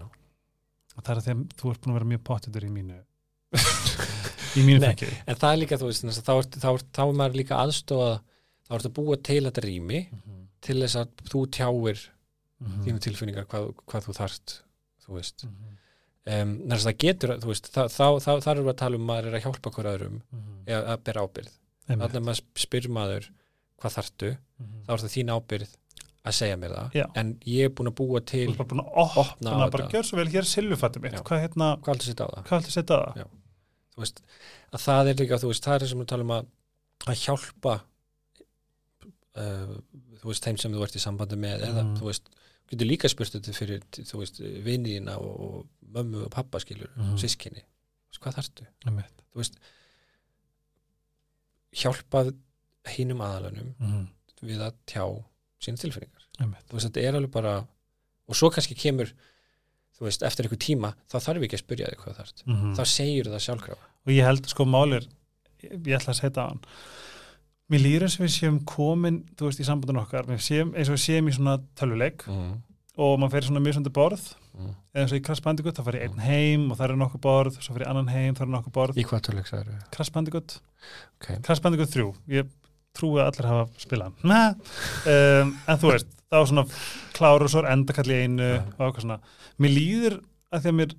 [0.91, 2.97] Og það er að þú ert búin að vera mjög pottitur í mínu
[4.59, 7.13] í mínu fengi en það er líka, þú veist, þá, er, þá, er, þá er
[7.21, 8.09] maður líka aðstofa
[8.67, 10.01] þá er þetta búa til þetta rými
[10.61, 12.07] til þess að þú tjáir
[12.61, 12.83] Mhm.
[12.85, 14.51] þínu tilfinningar hvað, hvað þú þarft
[15.01, 15.45] þú veist.
[15.47, 15.69] Mhm.
[16.29, 19.07] um, þess að það getur, þú veist, þá, þá, þá, erum við að tala um
[19.09, 20.59] maður er að hjálpa hver öðrum Mhm.
[20.91, 21.49] að bera ábyrð
[21.87, 23.25] þannig að maður spyr maður
[23.81, 24.29] hvað þarftu,
[24.61, 24.83] Mhm.
[24.85, 25.71] þá er það þín ábyrð
[26.21, 27.05] að segja mér það, Já.
[27.17, 29.53] en ég er búin að búa Þú til ert bara búin að opna, Opna á
[29.57, 32.27] opna bara gjör svo vel, hér er silfurfættum mitt hvað hérna, hvað heldur sitt á
[32.29, 33.15] það hvað að setja það?
[33.17, 33.25] Já.
[33.91, 34.21] þú veist,
[34.71, 36.45] að það er líka, þú veist, það er sem við talum að,
[37.07, 37.73] að hjálpa
[39.35, 39.73] uh,
[40.21, 41.97] þú veist, þeim sem þú ert í sambandi með eða, Mhm.
[41.97, 42.29] þú veist,
[42.69, 47.17] getur líka spurt þetta fyrir, þú veist, viniðina og, og mömmu og pappa skilur, Mhm.
[47.17, 47.63] sískinni
[48.13, 48.67] þú hvað?
[48.85, 49.23] Einmitt.
[49.33, 49.55] Þú veist
[51.73, 52.33] hjálpað
[52.87, 54.07] hinum aðalunum Mhm.
[54.43, 55.03] við að tjá
[55.61, 57.57] sín tilfinningar þú veist, þetta er alveg bara
[58.27, 59.11] og svo kannski kemur
[59.97, 62.73] þú veist, eftir einhver tíma þá þarf ekki að spyrja þig hvað þarft Mhm.
[62.75, 65.07] þá segir það sjálfkrafa og ég held sko málir
[65.61, 66.61] ég, ég ætla að setja á hann
[67.69, 70.95] mér líður eins og við séum komin þú veist í sambandun okkar, séum, eins og
[70.97, 72.61] við séum í svona tölvuleik mm.
[72.97, 74.75] og maður fer í svona mjög svona borð Mm.
[74.93, 77.21] eða eins og í Crash Bandicoot, þá fer ég einn heim og það eru nokkuð
[77.23, 79.77] borð, svo fer ég annan heim, það eru nokkuð borð Í hvað töluleik það eru?
[79.91, 80.59] Crash Bandicoot,
[81.21, 81.41] Ok.
[81.41, 82.49] Crash Bandicoot 3 ég
[82.97, 86.63] trúi að allir hafa spilað um, en þú veist var svona
[87.15, 89.17] kláru og svo er endakall í einu og eitthvað svona
[89.61, 90.13] mér líður
[90.51, 90.93] að því að mér,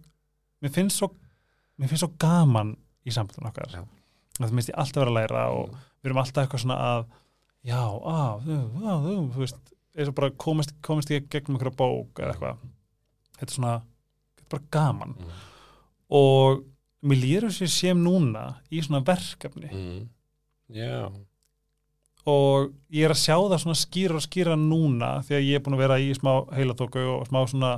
[0.65, 1.09] mér finnst svo
[1.81, 2.75] mér finnst svo gaman
[3.09, 3.83] í sambandun okkar Já.
[3.83, 7.07] að það minnst ég alltaf vera að læra og við erum alltaf eitthvað svona að
[7.73, 11.77] já, að, þú, að, þú, þú veist eins og bara komist, komist ég gegnum einhverja
[11.81, 12.63] bók eða eitthvað
[13.39, 13.75] þetta er svona,
[14.37, 15.33] þetta er bara gaman Mm.
[16.13, 16.63] og
[17.09, 20.03] mér líður þess að ég séum núna í svona verkefni Mm.
[20.73, 21.09] Já.
[22.29, 25.65] Og ég er að sjá það svona skýra og skýra núna því að ég er
[25.65, 27.73] búin að vera í smá heilatóku og smá svona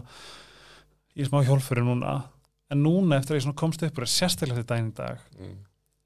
[1.16, 2.16] í smá hjólfuri núna
[2.72, 5.56] en núna eftir að ég komst upp úr sérstaklega þetta í dag Mm.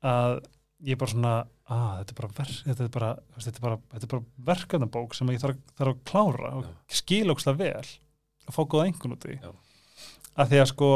[0.02, 0.38] að
[0.86, 1.32] ég er bara svona
[1.68, 5.14] að þetta er bara, ver, þetta er bara, þetta er bara, þetta er bara verkefnabók
[5.14, 6.68] sem ég þarf, þarf að klára og
[7.34, 7.88] ókslega vel
[8.48, 9.50] og fá góða einhvern út í Já.
[10.38, 10.90] að því að sko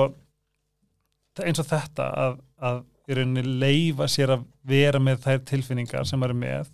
[1.42, 6.06] er eins og þetta að, að í rauninni leifa sér að vera með þær tilfinningar
[6.08, 6.70] sem maður er með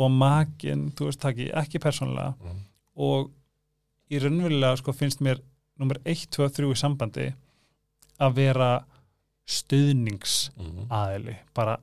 [0.00, 2.60] og makinn, þú veist, taki ekki persónulega Mm.
[2.96, 3.30] og
[4.10, 5.40] í raunverulega sko finnst mér
[5.78, 7.26] nummer 1, 2 og 3 í sambandi
[8.20, 8.70] að vera
[9.46, 10.86] stuðnings Mm.
[11.54, 11.78] bara,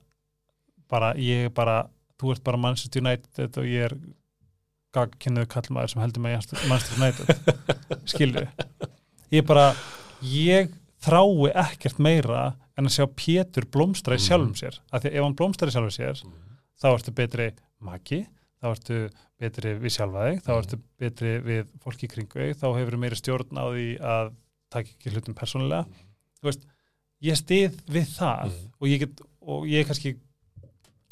[0.89, 1.87] bara ég bara
[2.19, 3.97] þú ert bara Manchester United og ég er
[4.95, 7.27] gagkinnuðu kallmaður sem heldur með Manchester United
[8.11, 8.47] skilju
[9.31, 9.73] ég bara,
[10.23, 10.71] ég
[11.03, 14.27] þrái ekkert meira en að sjá Pétur blómstra í Mhm.
[14.27, 16.33] sjálfum sér af því að ef hann blómstrar í sjálfum sér Mm.
[16.81, 17.51] þá ertu betri
[17.83, 18.23] maki
[18.61, 18.97] þá ertu
[19.39, 20.61] betri við sjálfa þig þá Mhm.
[20.63, 24.33] ertu betri við fólki kringu þá hefur meiri stjórn á því að
[24.69, 25.85] taka ekki hlutum persónulega.
[26.41, 26.65] Þú veist,
[27.21, 28.71] ég stið við það Mhm.
[28.81, 30.17] og ég get, og ég er kannski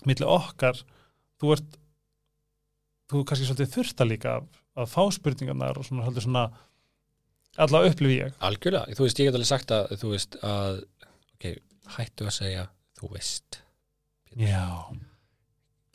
[0.06, 0.82] milli okkar
[1.41, 1.78] þú ert
[3.10, 4.47] þú er kannski svolítið þurfta líka að,
[4.78, 6.51] að fá spurningarnar og svona, svolítið svona
[7.58, 8.34] allavega upplifi ég.
[8.41, 10.84] Algjörlega, þú veist, ég get alveg sagt að þú veist að,
[11.36, 11.45] ok,
[11.95, 12.67] hættu að segja
[12.99, 13.62] þú veist
[14.36, 14.65] já.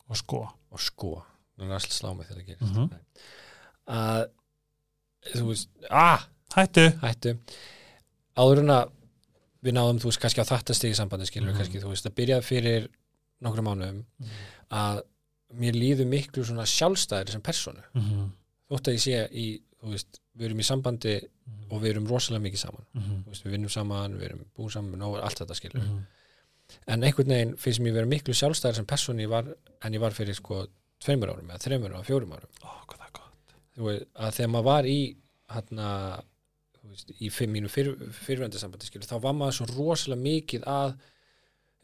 [0.09, 1.23] Og sko og sko,
[1.59, 2.91] nú er alls slá mig þegar það gerist Mhm.
[3.89, 4.29] að
[5.35, 6.25] þú veist, ah,
[6.57, 7.35] hættu hættu
[8.41, 8.91] áður en að
[9.65, 11.55] við náðum, þú veist, kannski á þetta stigi sambandi skilur Mhm.
[11.55, 12.89] við kannski, þú veist, að byrja fyrir
[13.43, 14.05] nokkrum mánuðum
[14.71, 15.03] að
[15.53, 18.31] mér líður miklu svona sjálfstæðir sem personu, Mhm.
[18.71, 21.29] þótt að ég sé í, þú veist, við erum í sambandi
[21.71, 23.25] og við erum rosalega mikið saman Mhm.
[23.25, 26.07] þú veist, við vinnum saman, við erum búin saman nóg, allt þetta skilur, Mhm.
[26.87, 29.45] En einhvern veginn finnst mér vera miklu sjálfstæðir sem personu ég var,
[29.85, 30.67] en ég var fyrir sko
[31.01, 34.51] tveimur árum eða þreimur árum, fjórum árum ó, hvað það er gott veist, að þegar
[34.55, 34.99] maður var í
[35.51, 35.89] hérna
[37.21, 37.93] í mínu fyr,
[38.25, 40.95] fyrrvendu sambandi skilur, þá var maður svo rosalega mikið að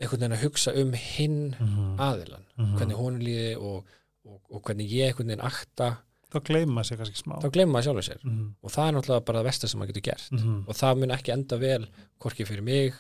[0.00, 1.96] einhvern veginn að hugsa um hinn Mhm.
[1.98, 2.76] aðilan, Mhm.
[2.76, 3.84] hvernig honum líði og,
[4.26, 5.98] og, og hvernig ég einhvern veginn akta
[6.32, 8.54] þá gleyma sér kannski smá þá glemma maður sjálfur sér Mhm.
[8.62, 10.64] og það er náttúrulega bara það versta sem maður getur gert Mhm.
[10.68, 11.86] og það mun ekki enda vel
[12.20, 12.94] hvorki fyrir mig,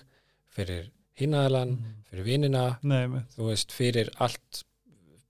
[0.56, 1.92] fyrir hinn aðilan, Mhm.
[2.10, 2.24] fyrir
[3.10, 4.62] með, þú veist, fyrir allt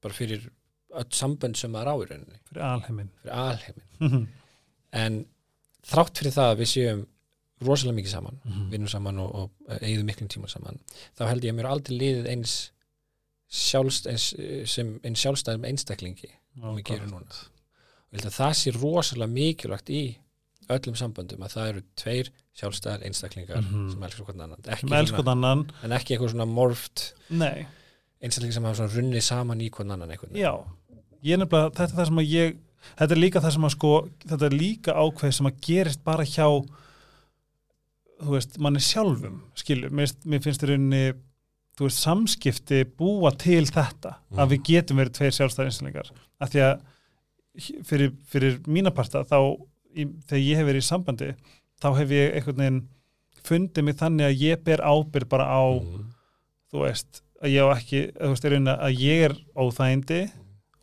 [0.03, 0.51] bara fyrir
[0.97, 4.27] öll sambönd sem maður á í rauninni, fyrir alheimin fyrir alheimin Mhm.
[4.93, 5.27] en
[5.87, 7.07] þrátt fyrir það að við séum
[7.63, 8.71] rosalega mikið saman, Mhm.
[8.71, 10.79] vinnum saman og, og eigðum miklum tíma saman
[11.19, 12.71] þá held ég að mér er aldrei liðið eins
[13.49, 14.35] sjálfst, eins,
[14.71, 16.31] sem eins sjálfstæðum einstaklingi
[16.63, 17.31] Ó, við gerum núna.
[17.31, 20.17] og ég held að það sé rosalega mikilvægt í
[20.69, 23.91] öllum samböndum að það eru tveir sjálfstæðar einstaklingar Mhm.
[23.93, 27.67] sem elskar hvern annan ekki svona, annan en ekki eitthvað svona morft nei,
[28.23, 30.33] einstaklingar sem hafa runnið saman í hvern annan veginn.
[30.37, 30.53] já
[31.23, 32.57] ég nefnilega, þetta er það sem að ég
[32.97, 33.93] þetta er líka það sem að sko
[34.27, 36.49] þetta er líka ákveð sem að gerist bara hjá
[38.23, 41.03] þú veist, manni sjálfum skilur, mér, mér finnst í rauninni
[41.77, 44.39] þú veist, samskipti búa til þetta, Mm.
[44.41, 46.81] að við getum verið tveir sjálfstæðar einstaklingar, af því að
[47.85, 49.37] fyrir, fyrir mína parta þá,
[49.97, 51.29] í, þegar ég hef verið í sambandi
[51.83, 52.83] þá hef ég einhvern veginn
[53.47, 56.07] fundið mig þannig að ég ber ábyrð bara á Mhm.
[56.73, 60.31] þú veist, að ég á ekki þú veist, í rauninni að ég er óþægindi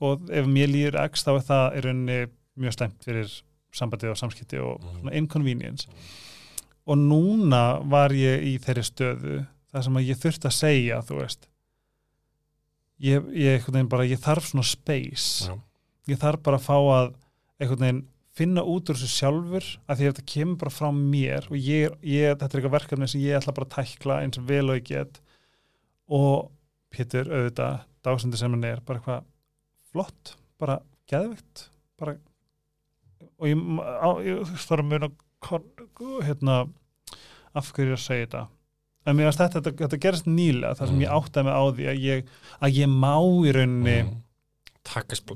[0.01, 2.19] og ef mér líður x þá er það í rauninni
[2.59, 3.41] mjög stæmt fyrir
[3.73, 4.99] sambandi og samskipti og Mhm.
[5.01, 5.87] svona inconvenience
[6.87, 11.19] og núna var ég í þeirri stöðu þar sem að ég þurfti að segja þú
[11.21, 11.47] veist
[12.99, 15.57] ég, ég, einhvern veginn bara, ég þarf svona space Já.
[16.07, 17.13] ég þarf bara að fá að
[17.59, 18.03] einhvern veginn
[18.34, 21.93] finna út úr þessu sjálfur að því að þetta kemur bara frá mér og ég,
[22.01, 24.79] ég, þetta er eitthvað verkefni sem ég ætla bara að tækla eins og vel og
[24.79, 25.21] ég get
[26.13, 26.51] og
[26.93, 29.29] Pétur auðvitað dásandi sem hann er bara eitthvað
[29.93, 30.79] flott, bara
[31.09, 31.67] geðvikt
[31.99, 32.17] bara
[33.38, 35.09] og ég, á, ég þarf að muna
[36.27, 36.57] hérna
[37.53, 38.43] af hverju ég að segja þetta
[39.03, 41.03] en mér varst þetta, þetta, þetta gerist nýlega þar sem Mm.
[41.03, 42.29] ég áttaði mig á því að ég,
[42.59, 44.13] að ég má í rauninni mm.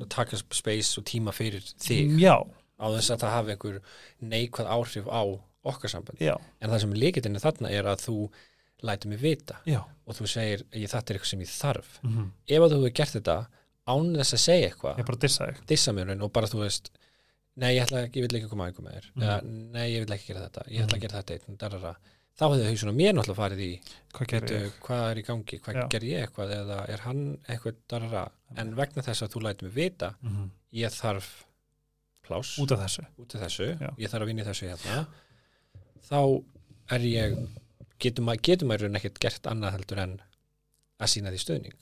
[0.10, 2.36] taka space og tíma fyrir þig já,
[2.78, 3.80] á þess að það hafi einhver
[4.22, 5.22] neikvæð áhrif á
[5.68, 8.18] okkar samband já, en það sem líkitinni þarna er að þú
[8.88, 9.82] lætur mig vita já.
[10.06, 12.00] og þú segir ég þetta er eitthvað sem ég þarf.
[12.04, 13.38] Mm ef að þú hefur gert þetta
[13.88, 15.66] án þess að segja eitthvað ég bara dissa þig.
[15.68, 16.92] dissa mér og bara þú veist
[17.58, 19.24] nei ég, ætla, ekki- ég vil ekki koma að einhver með þér Mhm.
[19.24, 19.42] eða
[19.74, 20.98] nei ég vil ekki gera þetta, ég ætla Mhm.
[20.98, 21.96] að gera þetta einn, darara.
[22.38, 23.82] þá hefði hausun á mér náttúrulega farið í
[24.14, 25.88] hvað veitu, hvað er í gangi, hvað Já.
[25.90, 26.52] ger ég eitthvað?
[26.54, 30.92] Eða er hann eitthvað darara en vegna þess að þú lætur mig vita Mm ég
[30.94, 31.44] þarf
[32.28, 32.58] pláss.
[32.62, 33.08] Út af þessu.
[33.24, 35.02] Út af þessu, ég þarf að vinna í þessu hérna.
[36.08, 36.20] Þá
[36.96, 37.38] er ég
[38.02, 40.16] getur maður getur maður í raun ekkert gert annað heldur en
[40.98, 41.78] að sína því stöðning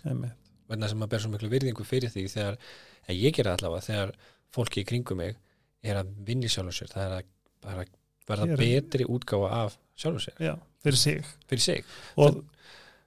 [0.69, 2.57] vegna sem maður ber svo miklu virðingu fyrir því þegar,
[3.05, 4.13] að ég gera allavega þegar
[4.55, 5.37] fólki í kringum mig
[5.85, 7.29] er að vinna í sjálfum sér, það er að,
[7.65, 7.93] er að
[8.25, 8.59] verða Gera.
[8.63, 11.31] betri útgáfa af sjálfum sér, já, fyrir sig.
[11.51, 11.91] Fyrir sig.
[12.17, 12.39] Og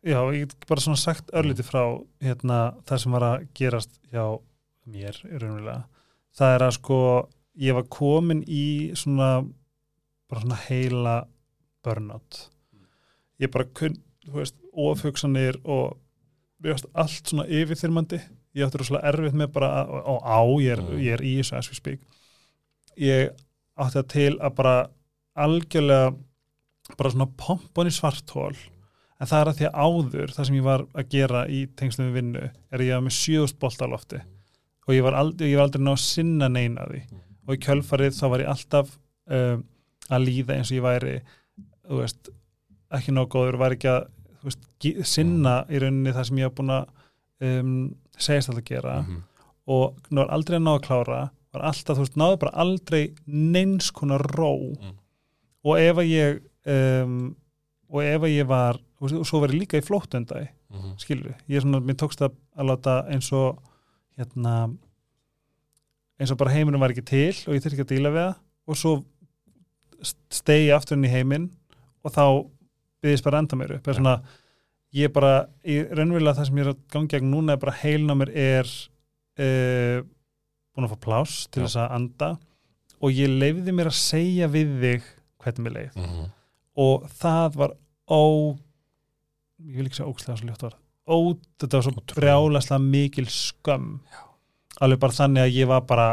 [0.06, 1.82] já, ég get bara svona sagt örlítið frá
[2.22, 4.24] hérna, það sem var að gerast hjá
[4.88, 5.80] mér raunverulega
[6.38, 6.98] það er að sko
[7.58, 8.64] ég var komin í
[8.98, 9.30] svona
[10.28, 11.14] bara svona heila
[11.84, 12.42] burnout.
[13.40, 15.96] Ég bara kunn, þú veist, ofhugsanir og
[16.62, 18.20] mér varst allt svona yfirþyrmandi.
[18.58, 20.98] Ég átti rosalega erfitt með bara að- og á, ég er, Mm.
[20.98, 22.00] ég er í þessu as we speak.
[22.98, 23.30] Ég
[23.78, 24.88] átti það til að bara
[25.36, 26.16] algjörlega
[26.96, 28.56] bara svona pompon í svarthól
[29.20, 32.08] en það er að því að áður það sem ég var að gera í tengslum
[32.08, 34.20] við vinnu er að ég var með sjöðust boltalofti
[34.88, 37.02] og ég var aldrei, ég var aldrei ná að sinna neina því
[37.48, 38.94] og í kjölfarið þá var ég alltaf
[39.28, 39.64] um,
[40.08, 41.16] að líða eins og ég væri
[41.88, 42.30] þú veist,
[42.98, 44.06] ekki nóg góður var ekki að
[44.44, 44.62] veist,
[45.08, 46.86] sinna í rauninni það sem ég var búin að
[47.48, 47.74] um,
[48.18, 49.22] segist alltaf að gera Mhm.
[49.68, 51.20] og nú var aldrei að ná að klára
[51.52, 54.94] var alltaf, þú veist, náðu bara aldrei neins konar ró Mm.
[55.64, 56.40] og ef að ég
[57.04, 57.36] um,
[57.90, 60.96] og ef að ég var og svo var ég líka í flóttundæ Mhm.
[61.00, 63.58] skilur, ég er svona, mér tókst að að láta eins og
[64.18, 64.54] hérna
[66.18, 68.36] eins og bara heiminum var ekki til og ég þurfti ekki að díla við það
[68.68, 68.92] og svo
[70.34, 71.48] stegi aftur inn í heiminn
[72.06, 72.24] og þá
[73.02, 73.88] byggðist bara enda mér upp.
[73.94, 74.14] Svona,
[74.94, 75.32] ég bara
[75.66, 78.32] í raunverulega það sem ég er að gangi gegn núna er bara heilin á mér
[78.34, 78.70] er
[79.38, 79.98] uh,
[80.74, 82.30] búin að fá pláss til þess að anda
[82.98, 85.08] og ég leifði mér að segja við þig
[85.38, 85.98] hvernig mér leið.
[86.02, 86.26] Mhm.
[86.78, 87.72] og það var
[88.10, 88.22] ó
[89.58, 90.76] ég vil ekki segja ógstlega svo ljótt var
[91.08, 91.16] ó,
[91.58, 93.26] þetta var svo brjálaslega mikil
[94.12, 94.22] Já.
[94.80, 96.08] alveg bara þannig að ég var bara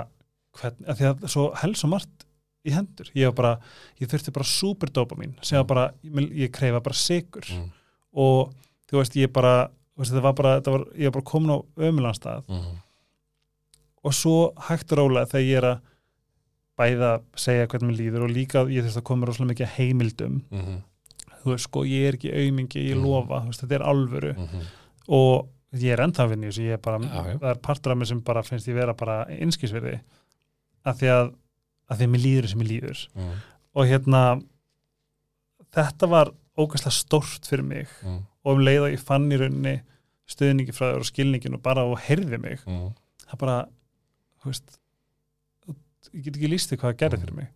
[0.55, 2.25] hvern, að því að svo hels og margt
[2.65, 3.59] í hendur, ég var bara
[4.01, 5.67] ég þurfti bara superdopamin, sem var Mm.
[5.67, 5.91] bara
[6.33, 7.69] ég, kreifa bara sigur Mhm.
[8.15, 8.53] og
[8.89, 11.57] þú veist, ég bara veist, þetta var bara, þetta var, ég var bara komin á
[11.77, 12.77] ömulanstað Mhm.
[14.03, 15.81] og svo hægt og rólega þegar ég er að
[16.79, 20.81] bæða segja hvernig mér líður og líka ég þurfti að koma rosalega mikið heimildum Mhm.
[21.43, 23.03] þú veist, sko, ég er ekki aumingi, ég Mhm.
[23.05, 24.61] lofa, veist, þetta er alvöru Mhm.
[25.07, 27.37] Og ég er ennþá að vinna í þessu, ég er bara, Já, já.
[27.39, 29.99] það er partur af mér sem bara finnst ég vera bara einskisverði
[30.85, 31.33] af því að,
[31.89, 33.33] af því að mér líður sem mér líður Mhm.
[33.75, 34.21] og hérna
[35.75, 38.21] þetta var ógæslega stórt fyrir mig Mhm.
[38.45, 39.81] og um leið að ég fann í rauninni
[40.27, 42.93] stuðningi frá þér og skilningin og bara og heyrði mig, Mhm.
[43.29, 43.67] það bara
[44.41, 44.77] þú veist
[46.13, 47.47] ég get ekki líst því hvað það gerði fyrir mig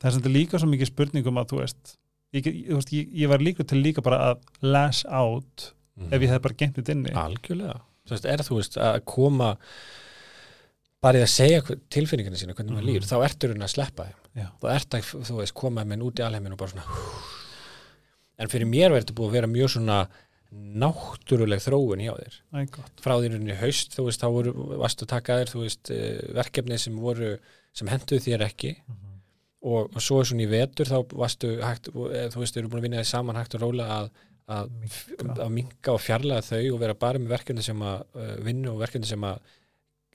[0.00, 1.96] það er sem líka svo mikið spurningum að þú veist
[2.34, 6.12] ég, get- ég, ég var líka til líka bara að lash out Mhm.
[6.12, 9.56] ef ég hefði bara gemt þetta inni algjörlega þú veist, er þú veist að koma
[11.02, 12.90] bara í að segja tilfinningina sína hvernig maður Mhm.
[12.90, 14.48] líður, þá ertu raun að sleppa þeim Já.
[14.62, 16.84] þú ert að, þú veist, koma með út í alheimin og bara svona
[18.38, 20.08] en fyrir mér verður þetta búið að vera mjög svona
[20.52, 22.34] náttúruleg þróun hjá þér
[23.00, 26.78] frá í haust, þú veist, þá voru, varstu að taka þér, þú veist, eh, verkefni
[26.78, 27.38] sem voru,
[27.72, 28.76] sem henduð þér ekki
[29.62, 32.80] og, og svo er svona í vetur þá varstu hægt, eh, þú veist, eru búin
[32.82, 34.10] að vinna því saman hægt og róla að
[34.48, 34.70] að,
[35.38, 38.80] að minka og fjarlæga þau og vera bara með verkefni sem að uh, vinna og
[38.82, 39.40] verkefni sem að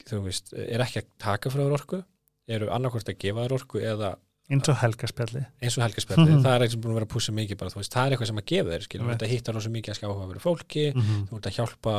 [0.08, 2.04] þú veist, er ekki að taka frá þér orku
[2.48, 4.12] eru annarkvort að gefa þér orku eða
[4.48, 6.44] eins og helgaspjalli eins og helgaspjalli, Mhm.
[6.46, 8.12] það er eitthvað sem búin að vera að pússa mikið bara, þú veist, það er
[8.16, 9.18] eitthvað sem að gefa þér skilur, Einmitt.
[9.20, 11.96] þetta hittar rosa mikið að skáfa að vera fólki mm þú ert að hjálpa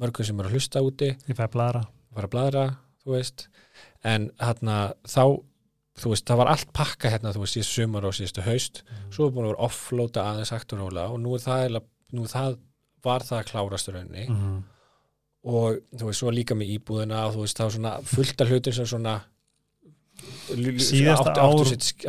[0.00, 1.08] mörgum sem eru að hlusta úti.
[1.28, 1.82] Ég fæ að blara.
[2.16, 3.48] Að þú veist.
[4.04, 4.76] En hérna
[5.08, 5.24] þá
[5.98, 9.26] þú veist, það var allt pakka hérna, þú veist, síðust sumar og síðustu haust, svo
[9.26, 10.78] er búin að vera offlóta aðeins hægt og
[11.20, 11.80] nú er það,
[12.12, 12.58] nú það
[13.02, 14.28] var það að klárast rauninni.
[14.28, 14.62] Mm.
[15.44, 18.48] og þú veist, svo líka með íbúðina og þú veist, það var svona fullt af
[18.48, 19.20] hlutum sem svona
[20.20, 22.04] Síðasta áttu- sitt-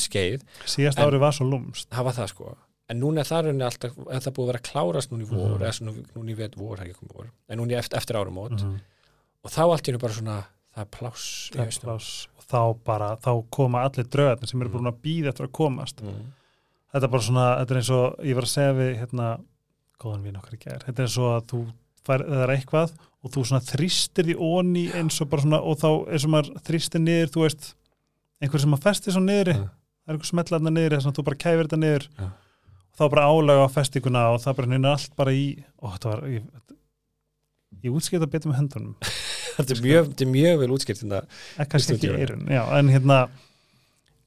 [0.00, 0.40] skeið.
[0.64, 2.56] Síðast En- árið var svo lúmst það var það sko.
[2.88, 5.28] En núna er það rauninni alltaf, er það búið að vera að klárast núna í
[5.28, 5.60] vor, Mhm.
[5.60, 7.96] eða svona núna í vet vor, það er ekki komið vor, en núna í eftir,
[7.98, 8.80] eftir árumót mm.
[9.44, 10.44] og þá allt hennu bara svona
[10.74, 11.50] það er pláss
[12.50, 14.74] þá bara, þá koma allir draugarnir sem eru Mm.
[14.78, 16.20] búin að býða eftir að komast mm.
[16.92, 19.28] þetta er bara svona, þetta er eins og ég var að segja við hérna,
[20.00, 21.60] góðan vinn okkar í gær þetta er eins og að þú
[22.04, 22.92] fær, það er eitthvað
[23.24, 26.50] og þú svona þrýstir því onni eins og bara svona, og þá eins og maður
[26.68, 27.70] þrýstir niður, þú veist
[28.44, 29.68] einhver sem að festi svo niðri, Ja.
[30.04, 32.28] það er einhver smetlaðna niðri þess að þú bara kæfir þetta niður Ja.
[32.92, 35.46] og þá bara álega á festinguna og það bara nynir allt bara í
[35.80, 36.42] og þetta var ég,
[37.84, 38.94] ég útskipta betur með hendunum
[39.56, 42.20] þetta er mjög, mjög vel útskipt ekki stúdíóinu.
[42.20, 43.18] eirun já, en hérna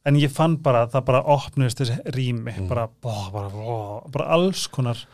[0.07, 2.67] en ég fann bara að það bara opnust þessi rými Mm.
[2.71, 3.77] bara, bó, bara, bó,
[4.13, 5.05] bara alls konar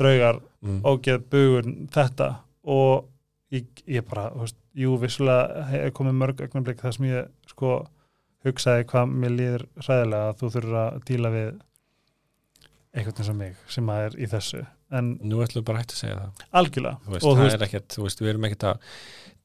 [0.00, 0.80] draugar, mm.
[0.88, 2.30] ógeð, bugun þetta
[2.64, 3.08] og
[3.52, 7.74] ég, ég bara, þú veist, jú, vissulega hefur komið mörg augnablik þar sem ég sko
[8.46, 11.50] hugsaði hvað mér líður hræðilega að þú þurfur að díla við
[12.94, 15.92] einhvern eins og mig sem að er í þessu en nú ætlum við bara hægt
[15.94, 16.44] að segja það.
[16.60, 16.96] Algjörlega.
[17.06, 18.80] Þú veist, og það veist, er ekkert, þú veist, við erum ekkert að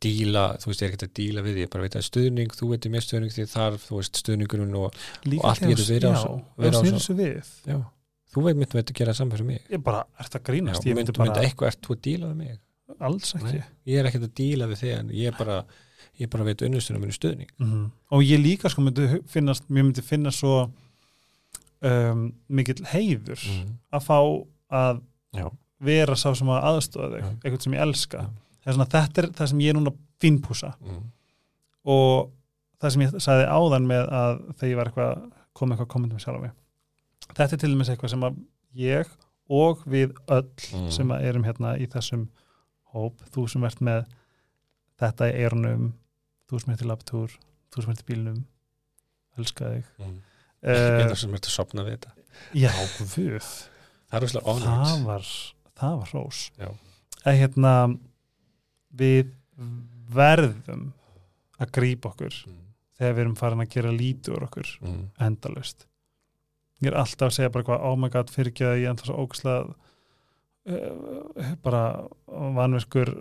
[0.05, 2.55] díla, þú veist, ég er ekkert að díla við því ég bara veit að stuðning,
[2.59, 5.91] þú veitir mér stuðning því þarf, þú veist, stuðningurinn og líka og allt þegar getur
[5.93, 6.41] verið á já, svo-
[6.81, 7.51] snýr svo- þessu við.
[7.69, 7.77] Já,
[8.35, 9.61] þú veit myndum að gera saman fyrir mig.
[9.71, 12.27] Ég bara, ert að já, grínast, ég myndi myndum myndi eitthvað ert þú að díla
[12.33, 12.59] við mig?
[12.99, 13.43] Alls ekki.
[13.53, 15.59] Nei, ég er ekkert að díla við þig en ég er bara,
[16.19, 17.49] ég bara veit unnustunum minni stuðning.
[17.59, 17.91] Mhm.
[18.11, 20.71] og ég líka sko myndi finnast, myndi finnast svo
[21.81, 22.33] um,
[25.38, 25.47] já,
[25.89, 28.25] vera sá sem að aðstofa þig eitthvað sem ég elska.
[28.65, 31.01] Er svona, þetta er það sem ég er núna fínpúsa mm.
[31.93, 32.31] og
[32.81, 35.25] það sem ég sagði áðan með að þegar ég var eitthvað
[35.55, 36.55] kom eitthvað kommentum sjálf á mig.
[37.36, 38.39] Þetta er til dæmis eitthvað sem að
[38.79, 39.11] ég
[39.55, 40.89] og við öll Mm.
[40.91, 42.25] sem að erum hérna í þessum
[42.95, 44.05] hóp, þú sem ert með
[44.99, 45.93] þetta í eirunum
[46.49, 47.38] þú sem ert í labtúr,
[47.73, 48.41] þú sem ert í bílnum
[49.38, 49.88] elska þig.
[49.99, 50.17] Mm.
[50.65, 52.15] uh, Þetta sem ert að sopna við þetta.
[52.55, 52.71] Já,
[53.15, 53.49] guð
[54.12, 55.32] það það var,
[55.76, 56.43] það var rós
[57.26, 57.74] að hérna
[58.95, 59.34] við
[60.16, 60.91] verðum
[61.62, 62.62] að grípa okkur mm.
[62.99, 65.01] þegar við erum farin að gera lítið úr okkur mm.
[65.28, 65.88] endalust
[66.84, 69.62] ég er alltaf að segja bara hvað oh my god fyrirgjöða ég alltaf svo ógæslega
[70.70, 71.86] uh, bara
[72.28, 73.14] vanverkur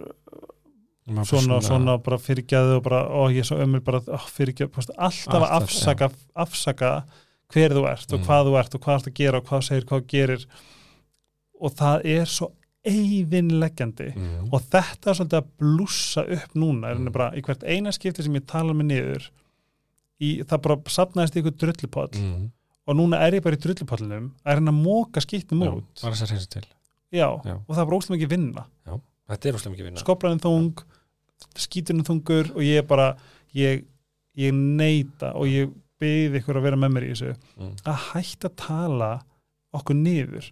[1.04, 4.28] Maður svona og svona bara fyrirgjöðu og bara ó ég er svo ömur bara oh,
[4.32, 6.92] fyrirgjöðu alltaf að afsaka, afsaka
[7.54, 8.26] hver þú ert og Mm.
[8.28, 10.46] hvað þú ert og hvað ert að gera og hvað segir hvað gerir
[11.64, 12.50] og það er svo
[12.84, 14.48] eifinleggjandi mm.
[14.52, 17.06] og þetta er svolítið að blússa upp núna er Mm.
[17.08, 17.12] mm.
[17.14, 19.30] bara í hvert eina skipti sem ég tala mig niður
[20.20, 22.44] í, það bara sapnaðist í ykkur drullupoll mm.
[22.86, 26.04] og núna er ég bara í drullupollinum að reyna að móka skýttum Já, út
[27.14, 27.54] já, Já.
[27.56, 28.66] og það er bara óslega mikið vinna
[29.30, 30.84] þetta er úrslega mikið vinna skoplarinn þung,
[31.56, 33.08] skíturinn þungur og ég bara
[33.56, 33.84] ég,
[34.36, 35.72] ég neita og ég
[36.02, 37.72] byði ykkur að vera með mér í þessu mm.
[37.90, 39.10] að hætta að tala
[39.74, 40.48] okkur niður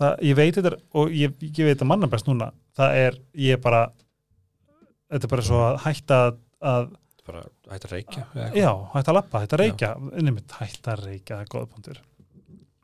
[0.00, 3.58] það, ég veit þetta og ég, ég veit að manna best núna það er, ég
[3.58, 3.82] er bara
[5.12, 6.38] þetta er bara svo að hætta að,
[6.72, 6.90] að
[7.22, 8.56] bara hægt að reykja eitthvað.
[8.58, 12.00] já, hætta að lappa, hætta að reykja nefnir, hætta að reykja, það er góða punktur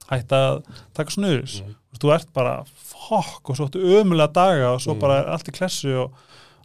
[0.09, 0.59] hætta að
[0.97, 1.77] taka snus mm.
[1.99, 3.69] þú ert bara fokk og svo
[3.99, 5.03] ömulega daga og svo Mm.
[5.03, 6.15] bara allt í klessu og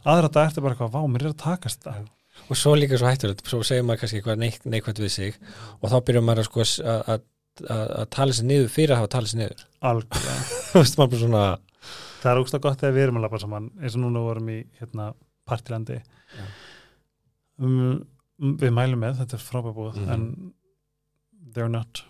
[0.04, 2.04] aðra dag ertu bara eitthvað, vá, mér er að takast þetta
[2.50, 5.36] og svo líka svo hættur svo segir maður kannski eitthvað neik, neikvæmt við sig
[5.80, 7.22] og þá byrjar maður að sko að- að
[7.70, 9.60] að- að tala sér niður fyrir að hafa talað sér niður.
[9.90, 11.18] Algjörlega.
[11.22, 11.44] Svona
[12.24, 14.58] það er ógst gott þegar við erum að lappa saman eins og núna vorum í
[14.80, 15.10] hérna,
[15.46, 16.00] partilandi
[17.60, 18.04] um,
[18.40, 20.10] um, við mælum með, þetta er frábæð búið Mhm.
[20.14, 20.54] en
[21.54, 22.02] they're not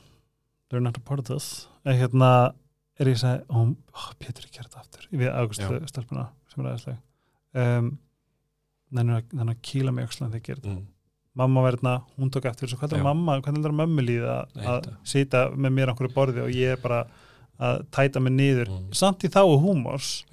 [0.70, 1.68] they're not a part of this.
[1.84, 2.54] En hérna
[2.98, 3.74] er ég að segja ó,
[4.18, 6.98] Pétur, gerði þetta aftur við augustu stelpuna sem er aðeinsleg
[7.60, 7.98] um,
[8.94, 10.82] þannig að, að kýla mig aukslan þegar ég gerði mm.
[11.34, 14.90] mamma verðna, hún tók eftir þessu, hvað er mamma, hvernig er mömmu líða Nei, að
[15.04, 17.00] sita með mér á einhverju borði og ég er bara
[17.58, 18.92] að tæta mig niður, Mm.
[18.94, 20.24] samt í þá húmors.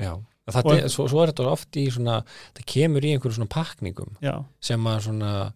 [0.52, 2.24] Það Og- er, svo, svo er þetta oft í svona
[2.58, 5.54] það kemur í einhverju svona pakningum já, sem maður svona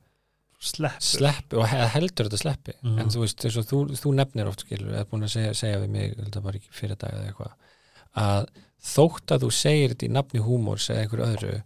[0.61, 1.01] sleppur.
[1.01, 2.73] sleppi og he- heldur þetta sleppi.
[2.83, 2.99] Mhm.
[3.01, 3.39] en þú veist,
[3.69, 6.69] þú, þú nefnir oft skilur, eða búin að segja, segja við mig þetta var ekki
[6.71, 7.51] fyrir dag eða eitthvað
[8.15, 8.47] að
[8.85, 11.63] þótt að þú segir þetta í nafni húmórs eða einhverju öðru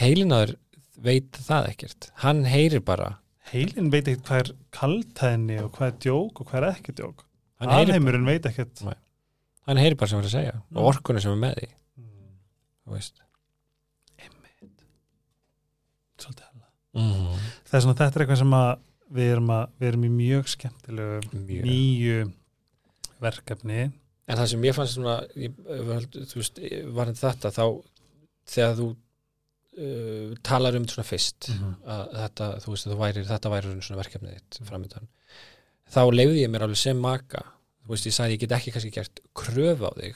[0.00, 0.54] heilinaður
[1.02, 2.10] veit það ekkert.
[2.22, 3.10] Hann heyrir bara.
[3.52, 7.24] Heilin veit ekkert hvað er kaltæðinni og hvað er djók og hvað er ekki djók.
[7.62, 8.80] Alheimurinn veit ekkert.
[8.86, 8.94] Nei.
[9.66, 10.76] hann heyrir bara sem hann er að segja Mm.
[10.76, 11.66] og orkunni sem er með því.
[11.98, 12.32] Mm,
[12.86, 13.20] þú veist.
[16.22, 16.68] Svolítið hella.
[16.94, 17.38] Mm.
[17.66, 18.70] það er svona, þetta er eitthvað sem að
[19.12, 21.64] við erum, að, við erum í mjög skemmtilegu Mjög.
[21.66, 22.18] nýju
[23.22, 23.80] verkefni.
[24.30, 25.56] En það sem ég fannst svona ég,
[26.30, 26.60] þú veist,
[26.96, 27.64] var þetta þá
[28.52, 28.86] þegar þú
[29.78, 31.74] uh, talar um svona fyrst Mhm.
[31.86, 35.08] að þetta, þú veist, væri, þetta væri svona verkefnið þitt framöndan
[35.92, 37.42] þá leiði ég mér alveg sem maka.
[37.84, 40.14] Þú veist, ég sagði, ég get ekki kannski gert kröfu á þig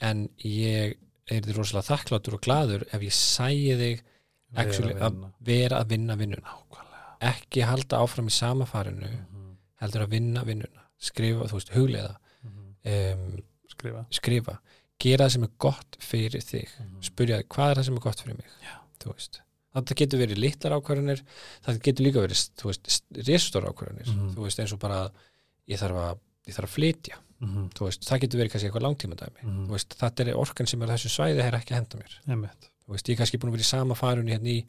[0.00, 0.96] en ég
[1.30, 4.00] er því rosalega þakklátur og gladur ef ég sæði þig
[4.56, 6.58] actually, Vera að vera að vinna vinnuna.
[7.20, 9.56] Ekki halda áfram í sama farinu Mhm.
[9.80, 10.82] heldur að vinna vinnuna.
[11.00, 12.16] Skrifa, þú veist, hugleiða.
[12.86, 14.06] Um, skrifa.
[14.10, 14.58] skrifa,
[15.04, 17.02] gera það sem er gott fyrir þig, Mhm.
[17.08, 18.54] spurja þig, hvað er það sem er gott fyrir mig,
[19.74, 21.22] það getur verið litlar ákvarðanir
[21.66, 22.42] það getur líka verið,
[23.26, 24.34] risastóra ákvarðanir, Mhm.
[24.34, 25.10] þú veist, eins og bara
[25.68, 27.16] ég þarf að, ég þarf að flytja.
[27.44, 27.68] Mhm.
[27.74, 29.66] þú veist, það getur verið kannski eitthvað langtíma dæmi Mhm.
[29.68, 32.14] veist, þetta er orkan sem er þessu svæði er ekki að henda mér.
[32.88, 34.64] Veist, ég er kannski búin að vera í sama farunni hérna í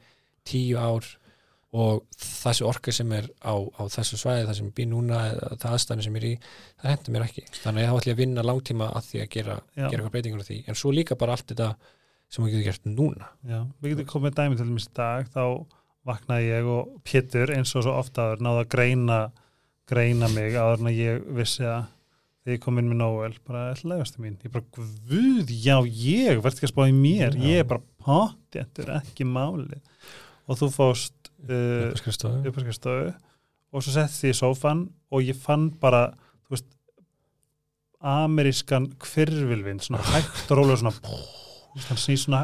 [0.45, 1.03] tíu ár
[1.75, 5.21] og þessi orka sem er á, á þessu svæði, það sem býr núna
[5.55, 6.33] það aðstæðan sem er í,
[6.81, 7.45] það hendur mér ekki.
[7.57, 10.13] Þannig að ég þá ætlum ég að vinna langtíma að því að gera, gera eitthvað
[10.15, 11.71] breytingur á því, en svo líka bara allt þetta
[12.31, 13.31] sem þú getur gert núna.
[13.45, 15.43] Já, við getum komið dæmi til í dag þá
[16.05, 19.19] vaknaði ég og Pétur eins og svo ofta áður náða að greina
[19.89, 21.85] greina mig áður en að ég vissi að
[22.45, 26.59] þegar ég kom inn með Nóel bara ætlaðastu mín, ég bara guð, já ég, verð
[26.59, 27.37] ekki að spá í mér.
[27.37, 27.45] Já.
[27.49, 29.81] ég er bara potjentur, ekki máli
[30.45, 32.41] og þú fóst uh, Uppaskrifstofu.
[32.49, 33.13] uppaskrifstofu
[33.75, 36.05] og svo sett því í sófan og ég fann bara,
[36.49, 36.67] veist
[38.05, 42.41] amerískan kvirvilvin svona hægt og rólega svona snýr svona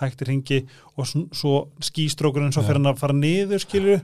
[0.00, 0.58] hægt í ringi
[0.98, 4.00] og sn- svo skýstrókurinn svo fyrir hann að fara niður skilju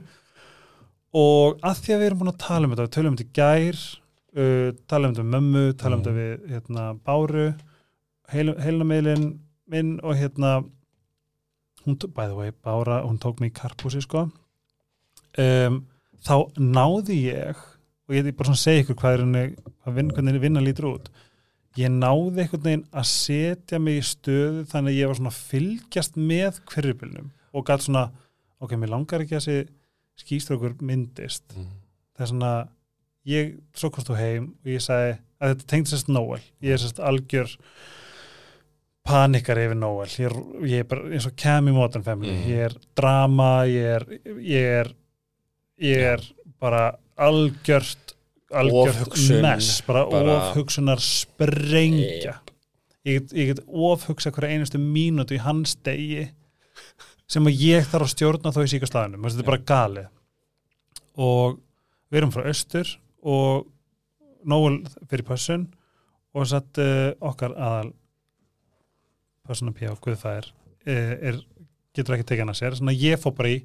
[1.19, 3.35] og að því að við erum búin að tala um þetta við tölum um þetta
[3.41, 3.81] gær
[4.39, 6.05] uh, tala um þetta við mömmu, tala um Mm.
[6.05, 7.47] þetta við hérna, Báru
[8.31, 9.25] heilnameilin
[9.71, 10.53] minn og hérna
[11.85, 14.29] hún, by the way, Bára, hún tók mig í karpúsi sko
[15.39, 15.81] um,
[16.21, 17.59] þá náði ég
[18.11, 21.11] og ég er bara svona að segja ykkur hvað er hvernig vinna lítur út.
[21.79, 25.43] Ég náði einhvern veginn að setja mig í stöðu þannig að ég var svona að
[25.51, 28.09] fylgjast með hverjubilnum og gæt svona,
[28.59, 29.69] ok, mér langar ekki að þessi
[30.21, 31.45] skýstrókur myndist.
[31.55, 31.71] Mm.
[32.17, 32.51] það er svona
[33.31, 36.41] ég, svo komst þú heim og ég sagði að þetta tengd sérst Noel.
[36.61, 37.55] Ég er sérst algjör
[39.07, 40.09] panikar yfir Noel.
[40.11, 40.35] Ég
[40.67, 42.35] ég er bara eins og Cam í Modern Family.
[42.35, 42.49] Mhm.
[42.51, 44.07] ég er drama ég er,
[44.43, 44.91] ég er
[45.81, 46.23] ég er
[46.61, 48.15] bara algjört
[48.51, 52.37] algjört mess bara, bara- ofhugsunar sprengja
[53.07, 56.27] ég ég get ofhugsa hverja einustu mínútu í hans degi
[57.31, 60.09] sem að ég þarf að stjórna þó í síka staðinum þetta er bara galið.
[61.21, 61.59] Og
[62.11, 63.69] við erum frá austur og
[64.41, 65.67] Nóel fyrir pössun
[66.33, 67.91] og satt uh, okkar aðal
[69.47, 69.93] pössuna P.A.
[70.01, 70.47] Guðfæðir
[70.89, 71.37] er, er,
[71.95, 72.77] getur ekki tekið hann að sér.
[72.79, 73.59] Svona ég fór bara í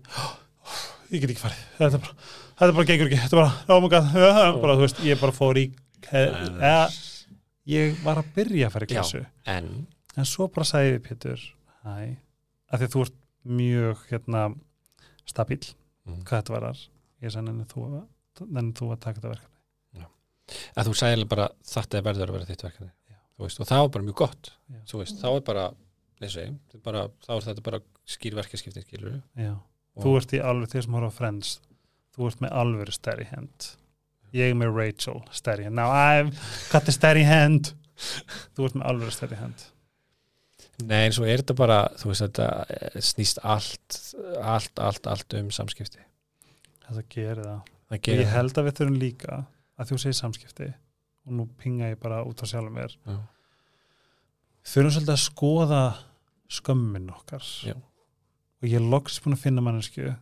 [1.10, 2.14] ég get ekki farið, þetta bara
[2.60, 3.80] þetta bara gengur ekki, þetta bara, oh
[4.16, 5.66] ja, bara, veist, ég bara fór í
[6.12, 6.86] eða,
[7.72, 8.96] ég var að byrja að fara í Já.
[9.00, 9.22] klassu
[9.56, 9.70] en?
[10.16, 11.42] En svo bara sagði við Pétur
[11.84, 11.96] hæ,
[12.72, 13.18] af því að þú ert
[13.56, 14.46] mjög hérna
[15.26, 15.62] stabíl,
[16.06, 16.20] Mm.
[16.22, 16.80] hvað þetta varar
[17.24, 17.84] ég sagði nenni þú,
[18.78, 20.06] þú að taka þetta verkefni?
[20.78, 22.90] Að þú eiginlega bara þetta er verður að vera þitt verkefni.
[23.10, 23.16] Já.
[23.42, 24.50] Veist, og það var bara mjög gott.
[24.70, 24.78] Já.
[25.00, 25.64] Veist, þá er bara,
[26.30, 29.56] er bara, þá er þetta bara skýr verkefskiptin skilur Já.
[30.02, 31.56] Þú ert í alveg, þeir sem horfa Friends.
[32.16, 33.70] Þú ert með alveg stærri hand.
[34.36, 35.76] Ég er með Rachel stærri hand.
[35.76, 36.32] Now I've
[36.72, 37.72] got the stærri hand.
[38.56, 39.66] Þú ert með alveg stærri hand.
[40.84, 43.98] Nei, eins og er þetta bara, þú veist, þetta eh, snýst allt,
[44.42, 46.02] allt, allt, allt um samskipti.
[46.84, 47.70] Þetta gerir það.
[47.86, 49.38] Það gerir ég held að við þurfum líka
[49.76, 50.68] að þú segir samskipti
[51.26, 52.92] og nú pinga ég bara út á sjálfum mér.
[53.06, 53.16] Já.
[54.66, 55.82] þurfum svolítið að skoða
[56.58, 57.48] skömmin okkar.
[57.66, 57.76] Já.
[58.62, 60.12] Og ég er loksist búin að finna mannesku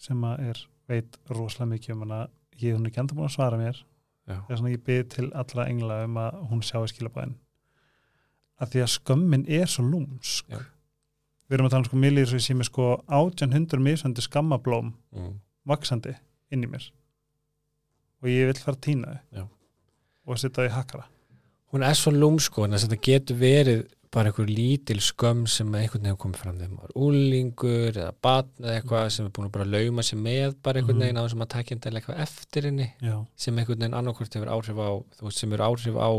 [0.00, 2.20] sem að er, veit rosalega mikið um hana.
[2.60, 3.82] Ég hún er ekki enda búin að svara mér.
[4.26, 4.40] Já.
[4.42, 7.36] það er svona ég byrð til allra engla um að hún sjáu skilabæðin
[8.56, 10.48] að því að skömmin er svo lúmsk.
[10.50, 10.62] Já.
[11.46, 15.34] við erum að tala um sko ég sé með sko 1800 misandi skammablóm mm.
[15.68, 16.16] vaksandi
[16.50, 16.88] inn í mér.
[18.22, 19.46] Og ég vil fara að týna þau.
[20.26, 21.04] Og setja þau í hakkara.
[21.70, 23.84] Hún er svo lúmsko, en þetta getur verið
[24.16, 28.64] bara einhver lítil skömm sem einhvern veginn komið fram þegar maður er úlingur eða batn
[28.64, 31.04] eða eitthvað sem er búin að bara lauma sér með bara einhvern Mhm.
[31.04, 34.52] veginn á þessum að takja endilega eitthvað eftir henni já, sem einhvern veginn annarkvort hefur
[34.56, 34.90] áhrif á
[35.22, 36.10] veist, sem eru áhrif á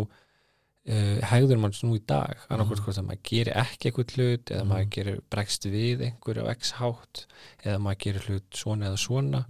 [0.87, 2.37] uh, hegður manns nú í dag.
[2.49, 2.85] Annarkvort Mhm.
[2.85, 4.69] hvort að maður gerir ekki eitthvað hlut eða Mhm.
[4.71, 7.25] maður gerir bregst við einhverju á x hátt
[7.65, 9.45] eða maður gerir hlut svona eða svona.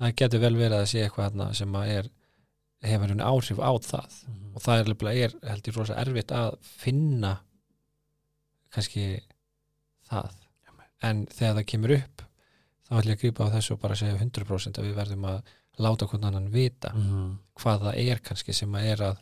[0.00, 2.08] Það getur vel verið að sé eitthvað sem að er
[2.82, 4.12] hefur henni áhrif á það.
[4.54, 7.40] Og það er, er held ég rosa erfitt að finna
[8.74, 9.20] kannski
[10.10, 10.30] það.
[11.02, 12.22] En þegar það kemur upp
[12.86, 15.42] þá ætlum ég að grípa á þessu og bara segja 100% að við verðum að
[15.80, 17.38] láta hvern annan vita Mhm.
[17.56, 19.18] hvað það er kannski sem að er að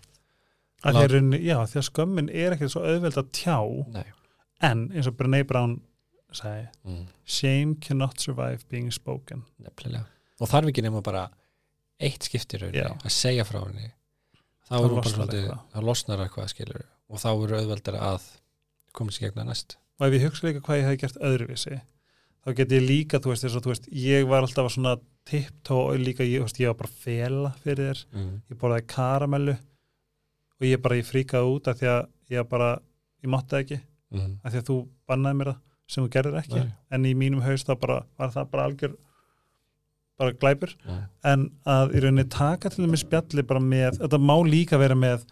[0.85, 4.05] að Lát- rauninni- já, því að skömmin er ekkert svo auðveld að tjá nei,
[4.63, 5.81] en eins og Brené Brown
[6.33, 9.45] sagði mm, shame cannot survive being spoken.
[9.61, 10.07] Nefnilega.
[10.41, 11.31] Og þarf ekki nema bara
[12.01, 12.95] eitt skipti raunni Já.
[12.95, 13.91] að segja frá henni.
[14.69, 16.45] Þá, Þá er losnar eitthvað.
[16.55, 18.23] eitthvað og þá eru auðveldar að
[18.97, 21.81] komast í gegna næst og ef ég hugsa líka hvað ég hefði gert öðruvísi
[22.47, 24.97] þá get ég líka, þú veist, þess að þú veist ég var alltaf svona
[25.29, 28.31] tiptó og líka ég, þú veist, ég var bara fela fyrir þér mm.
[28.53, 29.57] ég borðaði karamellu
[30.59, 32.71] og ég bara, ég fríkaði út af því að ég bara,
[33.25, 34.39] ég mátti það ekki Mm.
[34.41, 34.75] af því að þú
[35.05, 35.57] bannaði mér það
[35.93, 36.69] sem þú gerðir ekki Nei.
[36.97, 38.95] en í mínum haust þá bara var það bara algjör
[40.19, 41.03] bara glæpur Mm.
[41.29, 45.27] en að í rauninni taka til þeim spjalli bara með, þetta má líka vera með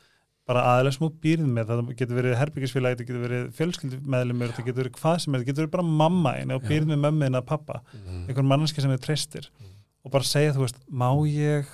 [0.46, 0.62] bara
[0.94, 5.00] sem þú býrð með það getur verið herbyggisfélag, þetta getur verið fjölskyldumeðlumur, þetta getur verið
[5.00, 7.46] hvað sem er, þetta getur verið bara mamma einu og býrð með mömmu einu að
[7.50, 8.28] pappa, Mm.
[8.28, 9.72] einhvern mannski sem þið treystir Mm.
[10.04, 11.66] og bara segja, þú veist, má ég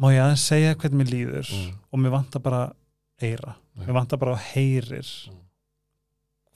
[0.00, 1.74] má ég aðeins segja hvernig mér líður Mm.
[1.92, 2.72] og mér vantar bara
[3.20, 5.38] eira, mér vantar bara að heyrir Mm.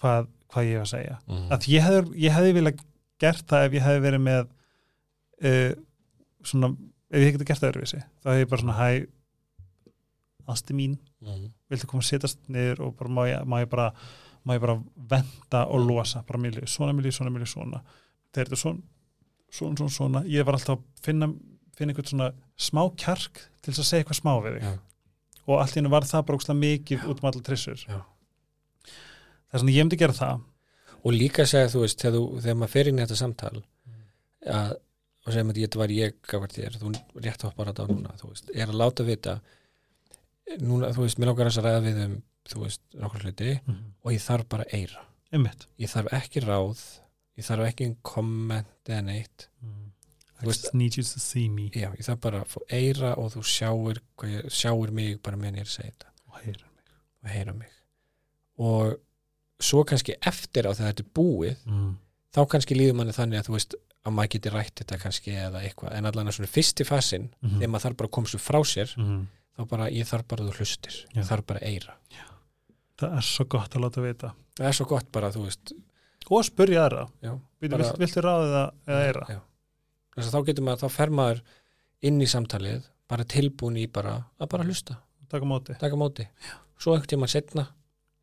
[0.01, 1.49] hvað, hvað ég hef að segja Mm.
[1.51, 2.73] að ég hefði, ég hefði vilja
[3.21, 4.47] gert það ef ég hefði verið með
[5.43, 5.75] uh,
[6.45, 6.77] svona,
[7.11, 9.07] ef ég hefði gert það öðruvísi þá hefði ég bara svona hæ
[10.49, 11.51] ásti mín, Mm.
[11.71, 13.93] viltu koma að setjast niður og bara má ég, má ég bara
[14.47, 17.55] má ég bara venda og losa bara mér líður svona, mér líður svona, mér líður
[17.55, 17.81] svona.
[18.33, 18.83] Þegar þetta er svona,
[19.51, 21.29] svona, svona, svona ég var alltaf að finna,
[21.77, 24.63] finna einhvern svona smá kjark til þess að segja eitthvað smá við þig.
[24.69, 24.79] Já.
[25.47, 27.83] og allt í hennu var það bara ókslega mikið út um allar trissur.
[27.89, 27.99] Já.
[29.51, 30.41] það er svona ég myndi gera það.
[31.07, 33.63] Og líka segja þú veist þegar, þú, þegar maður fer inn í þetta samtal
[34.47, 34.73] að,
[35.27, 36.93] og segja maður þetta var ég gafar þér, þú
[37.23, 39.37] rétt hoppar þetta á núna þú veist, er að láta vita
[40.61, 42.17] núna, þú veist, mér langar að ræða við um
[42.47, 43.51] þú veist, nokkur hluti
[44.05, 45.67] og ég þarf bara eira, einmitt.
[45.83, 46.83] Ég þarf ekki ráð
[47.37, 49.49] ég þarf ekki en komment eða neitt,
[50.37, 51.71] I Þú veist- just need you to see me.
[51.71, 53.43] já, ég þarf bara að fá eira og þú
[54.19, 56.07] hvað ég, sjáir mig bara meðan ég er að segja þetta.
[56.29, 56.85] Og heyra mig.
[57.25, 57.69] Og heyra mig.
[58.59, 58.97] Og
[59.61, 61.95] svo kannski eftir á þegar þetta er búið mm.
[62.37, 63.75] þá kannski líður manni þannig að þú veist
[64.07, 65.93] að maður geti rætt þetta kannski eða eitthvað.
[65.97, 67.57] En allan að svona fyrsti fasin Mhm.
[67.59, 69.27] þegar maður þarf bara að koma svo frá sér Mm.
[69.57, 70.97] Þá bara ég þarf bara að þú hlustir.
[71.11, 71.21] Já.
[71.21, 71.97] ég þarf bara að eira
[73.01, 74.31] það er svo gott að láta vita.
[74.57, 75.73] Það er svo gott bara þú veist.
[76.27, 77.05] Og spurja aðra.
[77.23, 77.33] Já,
[77.69, 79.41] Bara- vilt, viltu ráðið það eða eira já.
[80.17, 81.43] þess að þá getur maður þá fer maður
[82.03, 84.97] inn í samtalið bara tilbúin í bara að bara hlusta.
[85.29, 85.77] Taka móti.
[85.79, 86.27] Taka móti.
[86.79, 87.67] Svo einhvern tímann setna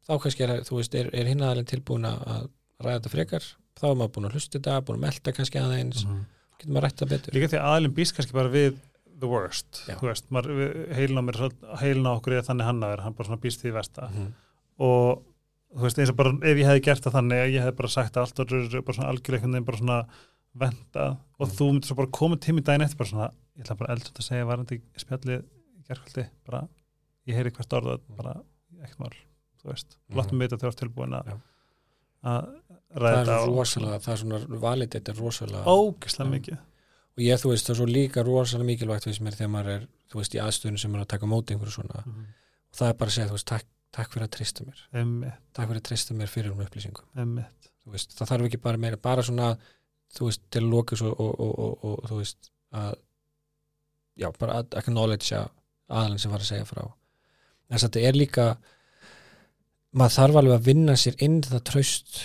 [0.07, 2.49] þá kannski er, veist, er, er hinn aðalinn tilbúin að að
[2.83, 3.43] ræða þetta frekar.
[3.79, 6.03] Þá er maður búin að hlusta þetta, búin að melta kannski aðeins.
[6.05, 6.25] Mm.
[6.59, 7.33] getur maður rætt það betur.
[7.37, 8.75] Líka því að aðlinn býst kannski bara við
[9.19, 11.37] the worst veist, maður, við- heilin á mér
[11.81, 14.33] heilin á okkur er þannig hann að vera, hann bara svona býst því versta Mhm.
[14.79, 15.23] og
[15.75, 17.89] þú veist, eins og bara ef ég hefði gert það þannig að ég hefði bara
[17.89, 18.47] sagt allt og
[18.85, 19.09] bara svona
[19.53, 20.05] veginn bara svona
[20.55, 21.53] vendað og Mm.
[21.57, 24.27] þú myndir svo bara koma tími daginn eftir bara svona, ég ætla bara eldur að
[24.27, 26.67] segja varandi spjallið í gerkvöldi bara,
[27.27, 28.35] ég heyri hvert orða bara,
[28.83, 29.09] ekkert mál,
[29.63, 30.17] þú veist Mhm.
[30.17, 31.39] láttum við þetta þegar tilbúin að
[32.23, 32.53] að
[32.93, 36.57] það ræða er svo og rosalega, það er svona valið þetta er rosalega ógislega mikið
[37.13, 39.71] og ég þú veist það er svo líka rosalega mikilvægt við sem er þegar maður
[39.75, 42.03] er þú veist í aðstöðunum sem er að taka móti einhverju svona.
[42.05, 42.25] Mhm.
[42.73, 44.79] og það er bara að segja þú veist takk, takk fyrir að trista mér.
[45.01, 47.45] Emmitt, takk fyrir að trista mér fyrir um upplýsingum.
[47.93, 49.57] Veist það þarf ekki bara meira bara svona
[50.15, 52.93] þú veist til lókis og, og, og, og, og þú veist að
[54.17, 55.33] já bara að acknowledge
[55.89, 56.83] aðalinn sem var að segja frá.
[57.69, 58.45] Þess að þetta er líka
[59.93, 62.23] maður þarf alveg að vinna sér inn það traust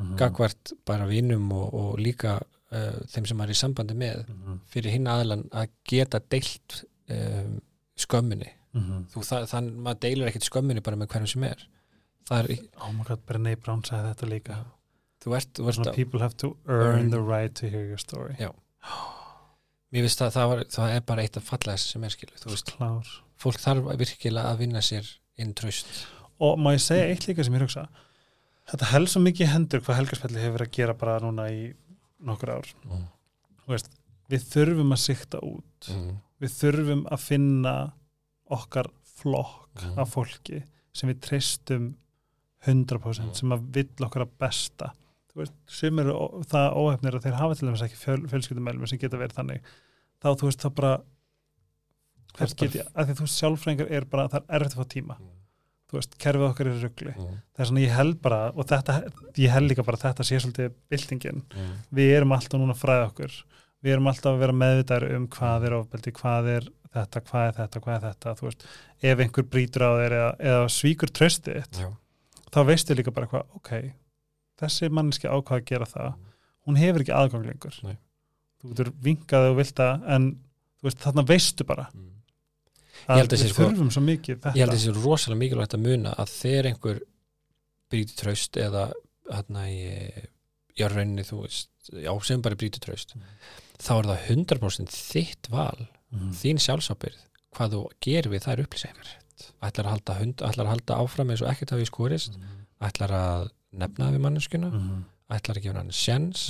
[0.00, 0.16] Mhm.
[0.16, 2.38] gagvart bara vinum og, og líka
[2.72, 4.60] uh, þeim sem maður er í sambandi með Mhm.
[4.72, 7.60] fyrir hinn aðlan að geta deilt um,
[7.98, 8.50] skömminni.
[8.74, 9.06] Mhm.
[9.10, 11.64] þú, það, þann, maður deilir ekkert skömminni bara með hverjum sem er.
[12.30, 14.58] Það er, oh my god, Brené Brown sagði þetta líka.
[15.24, 17.10] Þú ert, þú ert people have to earn Earn.
[17.10, 18.36] the right to hear your story.
[18.38, 18.52] Já.
[19.92, 22.52] mér finnst að það, var, það er bara eitt af fallegast sem er skilu, þú
[22.54, 23.10] veist, klár.
[23.42, 25.08] Fólk þarf virkilega að vinna sér
[25.40, 25.88] inn traust.
[26.40, 27.88] Og má ég segja eitt líka sem ég hugsa?
[28.70, 31.72] Þetta held svo mikið hendur hvað helgarspelli hefur verið að gera bara núna í
[32.22, 33.06] nokkur ár mm.
[33.70, 33.90] Veist,
[34.30, 36.16] við þurfum að sikta út Mm.
[36.40, 37.74] við þurfum að finna
[38.50, 38.88] okkar
[39.20, 39.98] flokk Mhm.
[39.98, 40.62] af fólki
[40.92, 41.94] sem við treystum
[42.66, 43.34] 100% Mhm.
[43.34, 44.92] sem að vill okkar að besta
[45.36, 46.12] veist, sem eru
[46.44, 49.60] það óhefnir að þeir hafa til dæmis ekki fjöl, fjölskyldumælum sem geta verið þannig
[50.20, 51.02] þá þú veist það bara
[52.56, 55.16] geti, að því þú veist sjálfræðingar er bara það er erfitt að fá tíma
[55.90, 57.38] þú veist, kerfið okkar er í rugli Mm.
[57.54, 58.94] það er svona ég held bara og þetta,
[59.36, 61.72] ég held líka bara þetta sé svolítið byltingin Mm.
[61.92, 63.32] við erum alltaf núna að fræða okkur
[63.82, 67.54] við erum alltaf að vera meðvitaður um hvað er ofbeldi, hvað er þetta, hvað er
[67.60, 68.64] þetta, hvað er þetta þú veist,
[69.02, 71.80] ef einhver brýtur á þér eða, eða svíkur tröstið þitt,
[72.50, 73.70] þá veistu líka bara hvað, ok,
[74.60, 76.14] þessi manneski ákvað að gera það,
[76.66, 77.96] hún hefur ekki aðgang lengur Nei.
[78.60, 80.30] þú getur vinkað og vilt það, en
[80.80, 82.09] þú veist, þarna veistu bara Mm.
[83.08, 85.40] Að held að við sko- þurfum svo mikið þetta ég held að það sé rosalega
[85.44, 87.00] mikilvægt að muna að þegar einhver
[87.90, 88.84] brýti traust eða
[89.30, 89.80] hérna í
[90.78, 93.22] já, rauninni þú veist, já, sem bara brýti traust Mm.
[93.80, 96.32] þá er það 100% þitt val Mhm.
[96.34, 97.20] þín sjálfsábyrð
[97.54, 99.10] hvað þú gerir við þær upplýsingar
[99.62, 102.36] ætlar að halda, hund, ætlar að halda áfram eins og ekkert hafi skorist,
[102.80, 105.04] ætlar að nefna við manneskuna, Mhm.
[105.30, 105.90] ætlar að gefa hann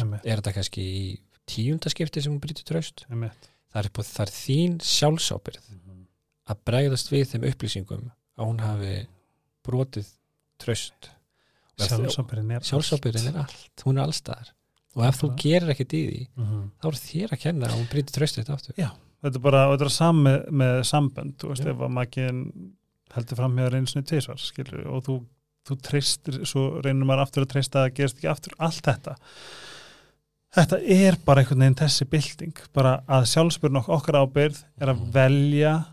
[0.01, 0.25] Einmitt.
[0.27, 3.33] er þetta kannski í tíundaskipti sem hún traust einmitt.
[3.75, 5.59] það er, á, það er þín sjálfsábyrð
[6.51, 8.95] að bregðast við þeim upplýsingum að hún hafi
[9.67, 10.09] brotið
[10.61, 11.11] traust.
[11.81, 14.51] Sjálfsábyrðin er er allt, hún er allstaðar.
[14.99, 16.71] Og ef þú gerir ekki í því Mhm.
[16.83, 18.75] þá er þér að kenna að hún brýtur traustið þetta aftur.
[19.23, 21.71] Þetta er bara, þetta er saman með, með sambönd, þú veist, Já.
[21.71, 22.39] ef að makin
[23.15, 25.17] heldur fram með reynsinu tísvar, skilur og þú,
[25.69, 29.17] þú treystir, svo reynir maður aftur að treysta að það gerist ekki aftur, allt þetta.
[30.57, 35.13] Þetta er bara einhvern veginn þessi bylting, bara að sjálfsbyrn okkar ábyrð er að Mhm.
[35.13, 35.87] velja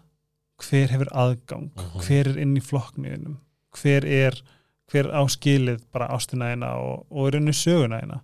[0.58, 2.00] hver hefur aðgang Mhm.
[2.02, 3.38] hver er inn í flokkniðinum
[3.78, 4.42] hver er,
[4.92, 8.22] hver á skilið bara ástina eina og, og er inn í söguna eina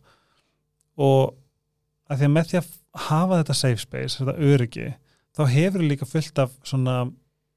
[0.98, 1.36] og
[2.10, 2.72] að því að með því að
[3.08, 4.88] hafa þetta safe space, þetta öryggi
[5.38, 6.98] þá hefur líka fullt af svona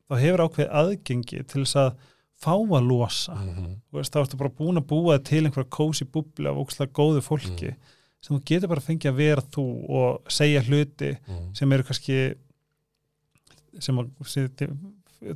[0.09, 1.91] þá hefur ákveð aðgengi til þess að
[2.37, 3.74] fá að losa -hmm.
[3.91, 7.20] Þú veist, þá ertu bara búin að búa til einhverja kósi búbli af ókslega góðu
[7.24, 7.77] fólki Mm.
[8.20, 11.16] sem þú getur bara fengið að vera þú og segja hluti
[11.55, 12.35] sem eru kannski
[13.85, 14.11] sem, að,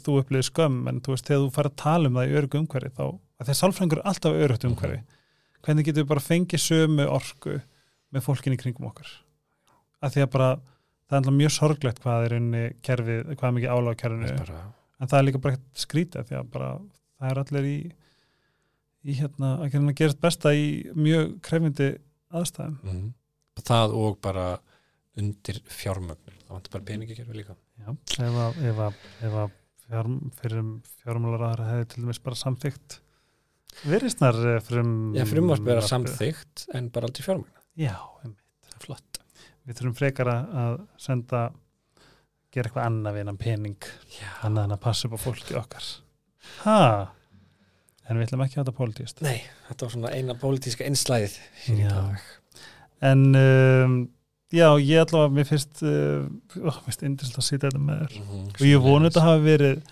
[0.04, 2.60] þú upplýðir skömm en þú veist, þegar þú fara að tala um það í örgu
[2.60, 5.00] umhverfi þá, að því að sálfrængur er alltaf örugt umhverfi
[5.60, 7.56] hvernig getur við bara fengið sömu orku
[8.10, 9.14] með fólkinni kringum okkur
[10.00, 13.56] að því að bara það er alltaf mjög sorglegt hvað er unni kerfið, hvað er
[13.58, 14.60] mikið álag á kerfinu bara,
[15.00, 16.70] en það er líka bara ekkert skrítið því að bara
[17.20, 17.78] það er allir í
[19.00, 21.94] í hérna, að gera gerist besta í mjög krefindi
[22.36, 22.76] aðstæðum.
[22.84, 23.06] Mm.
[23.64, 24.44] það og bara
[25.20, 27.94] undir fjármögnum það vantar bara peningakerfi líka Já,
[28.26, 28.98] ef að, að,
[31.00, 32.98] fjármálar aðra hefði til dæmis bara samþygt
[33.86, 38.44] virisnar frum Já, frumvarp er að samþygt en bara aldrei fjármögn Já, einmitt.
[38.66, 39.20] það er flott.
[39.66, 41.40] Við þurfum frekar að- senda
[42.52, 43.88] gera eitthvað annað við hennan pening
[44.42, 45.86] annað en að passa upp á fólki okkar.
[46.64, 46.78] Ha?
[48.10, 51.76] En við ætlum ekki að þetta pólitíst Nei, þetta var svona eina pólitíska einslæðið hér
[51.78, 51.92] í Já.
[51.94, 52.24] dag.
[53.06, 53.94] En um,
[54.54, 58.16] já, ég allavega mér finnst uh, mér finnst indislegt að sýta þetta með þér.
[58.22, 59.82] Mhm, og ég vonu þetta hafi verið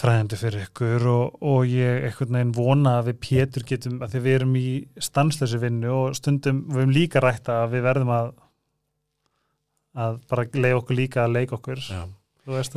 [0.00, 4.22] fræðandi fyrir ykkur og, og ég einhvern veginn vona að við Pétur getum að því
[4.24, 4.68] við erum í
[5.08, 8.30] stanslösu vinnu og stundum við höfum líka rætta að við verðum að
[10.00, 11.82] að bara leiða okkur líka að leika okkur.
[11.98, 12.16] Að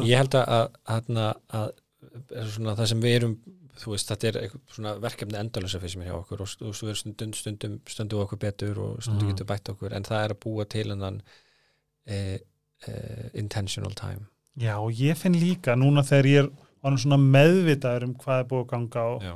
[0.05, 0.49] Ég held að,
[0.83, 1.69] að, að, að,
[2.41, 3.35] að það sem við erum
[3.81, 7.33] þú veist, þetta er svona verkefni endalösa fyrir sem er hjá okkur og, og stundum,
[7.33, 9.31] stundum stundum við okkur betur og stundum Mhm.
[9.33, 11.21] getur bætt okkur en það er að búa til hennan
[12.05, 12.37] eh,
[12.87, 14.27] eh, intentional time
[14.59, 18.69] já og ég finn líka núna þegar ég er meðvitaður um hvað er búið að
[18.73, 19.33] ganga á Já.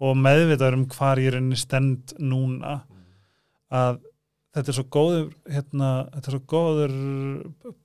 [0.00, 2.82] og meðvitaður um hvar ég er stend núna
[3.70, 4.00] að
[4.54, 6.94] þetta er svo góður hérna, þetta er svo góður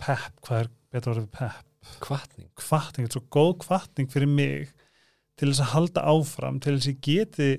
[0.02, 1.66] pepp, hvað er betra orðið pepp
[2.02, 4.72] Kvatning kvartning, þetta er svo góð kvartning fyrir mig
[5.40, 7.50] til þess að halda áfram til þess að geti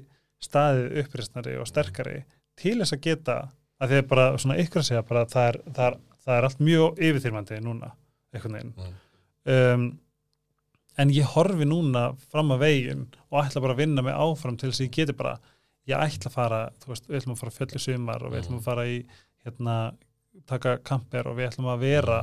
[0.46, 2.18] staðið uppreisnari og sterkari
[2.56, 3.36] til þess að geta
[3.76, 6.38] að því að bara svona ykkur að segja bara að það er, það er, það
[6.38, 7.92] er allt mjög yfirþyrmandi núna
[8.32, 8.96] einhvern veginn mm.
[9.52, 9.86] um,
[10.96, 14.70] en ég horfi núna fram að veginn og ætla bara að vinna mig áfram til
[14.70, 15.36] þess að ég geti bara
[15.86, 18.58] ég ætla að fara, þú veist, við ætlum að fara í sumar og við ætlum
[18.58, 18.96] að fara í
[19.44, 19.76] hérna,
[20.48, 22.20] taka kamper og við ætlum að vera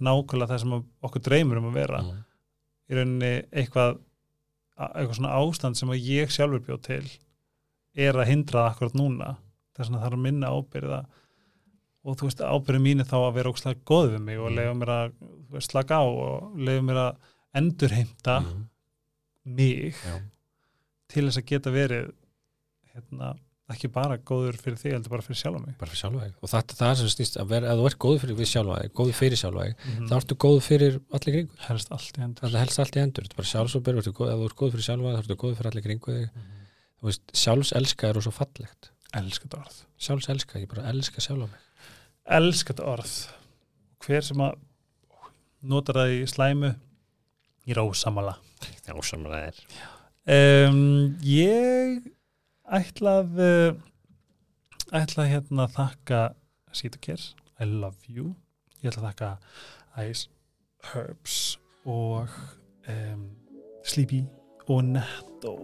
[0.00, 0.76] nákvæmlega það sem
[1.08, 2.20] okkur dreymur um að vera mm.
[2.90, 3.98] í rauninni eitthvað
[4.88, 7.04] eitthvað svona ástand sem að ég sjálfur bjóð til
[8.06, 9.30] er að hindra það akkurat núna
[9.76, 11.00] þess að það er að minna ábyrða
[12.04, 14.56] og þú veist ábyrði mín er þá að vera ókslega góð við mig og Mm.
[14.56, 17.16] leiða mér að slaka á og leiða mér að
[17.60, 18.64] endurheimta Mm.
[19.44, 20.20] mig Já.
[21.08, 22.12] til þess að geta verið
[22.94, 23.34] hérna,
[23.74, 25.74] ekki bara góður fyrir þig heldur bara fyrir sjálf mig.
[25.80, 26.36] Bara fyrir sjálfa þig.
[26.40, 28.78] Og það, það er sem snýst að vera, ef þú ert góður fyrir við sjálfa
[28.80, 32.24] þig, góður fyrir sjálfa þig mm þá ertu góður fyrir allir kringu helst allt í
[32.26, 34.86] endur það helst allt í endur, þetta er bara sjálfsóbyrg ef þú ert góður fyrir
[34.86, 36.48] sjálfa þig, þá ertu góður fyrir allir kringu þig.
[37.00, 38.90] Þú veist, sjálfselska er svo fallegt.
[39.16, 39.76] Elskat orð.
[40.00, 41.62] Sjálfselska, ég bara elska sjálfa mig.
[42.36, 43.14] Elskat orð.
[44.04, 44.58] Hver sem að
[45.60, 46.72] notar það í slæmu
[47.68, 48.36] ég er ósamala
[48.86, 49.60] það er
[50.70, 50.78] um,
[51.26, 52.00] ég
[52.78, 53.80] ætla að uh,
[54.94, 56.20] ætla að hérna þakka
[56.72, 58.34] Sítokers, I love you.
[58.80, 59.30] Ég ætla að þakka
[60.06, 60.28] Ice
[60.92, 61.38] Herbs
[61.88, 62.30] og
[62.88, 63.24] um,
[63.84, 64.22] Sleepy
[64.70, 65.56] og Netto.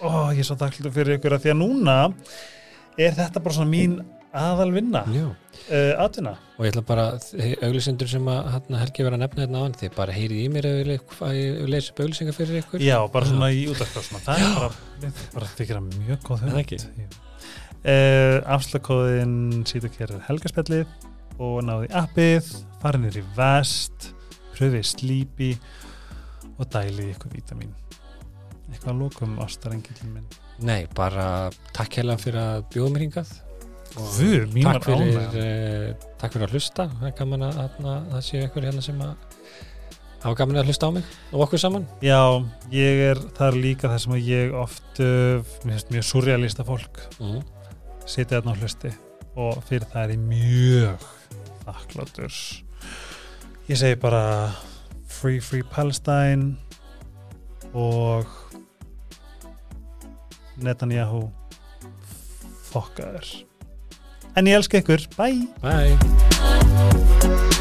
[0.00, 1.96] Ó, ég er svo þakklútur fyrir ykkur að því að núna
[3.00, 3.98] er þetta bara svona mín
[4.34, 6.34] aðal vinna uh, atvinna.
[6.58, 7.04] Og ég ætla bara,
[7.66, 10.48] auglisendur sem að hérna, Helgi var að nefna hérna á hann, þið bara heyrið í
[10.54, 12.84] mér ég leysi upp auglisengar fyrir ykkur.
[12.84, 14.70] Já, bara svona í útvarpsfjóðsma það er bara,
[15.04, 16.44] við bara þykir að mjög góð
[17.84, 21.08] uh, Afslagkóðin síðan er helgaspjallið
[21.42, 22.50] og náði appið,
[22.82, 24.12] farinir í vest
[24.54, 25.54] pröfið slípi
[26.54, 27.74] og dælið ykkur vítamin
[28.70, 30.28] eitthvað að lókum ástarengilin minn.
[30.64, 33.08] Nei, bara takk hella fyrir að bjóða mér
[33.94, 36.88] Guð, mín var takk fyrir, ánægja uh, takk fyrir að hlusta.
[36.98, 39.14] Það er gaman að, að, að það séu ykkur hérna sem að
[40.24, 41.86] hafa gaman að hlusta á mig og okkur saman.
[42.02, 42.20] Já,
[42.74, 46.66] ég er, það er líka það sem að ég oft uh, mér finnst mjög surrealista
[46.66, 47.40] fólk mm.
[48.02, 48.94] sitja þarna á hlusti.
[49.34, 51.08] Og fyrir það er ég mjög
[51.64, 52.36] þakkláttur
[53.68, 54.52] ég segi bara
[55.08, 56.56] Free Free Palestine
[57.72, 58.28] og
[60.60, 61.24] Netanyahu
[62.68, 63.43] fokkaður
[64.36, 67.53] en ég elska ykkur, bye, bye.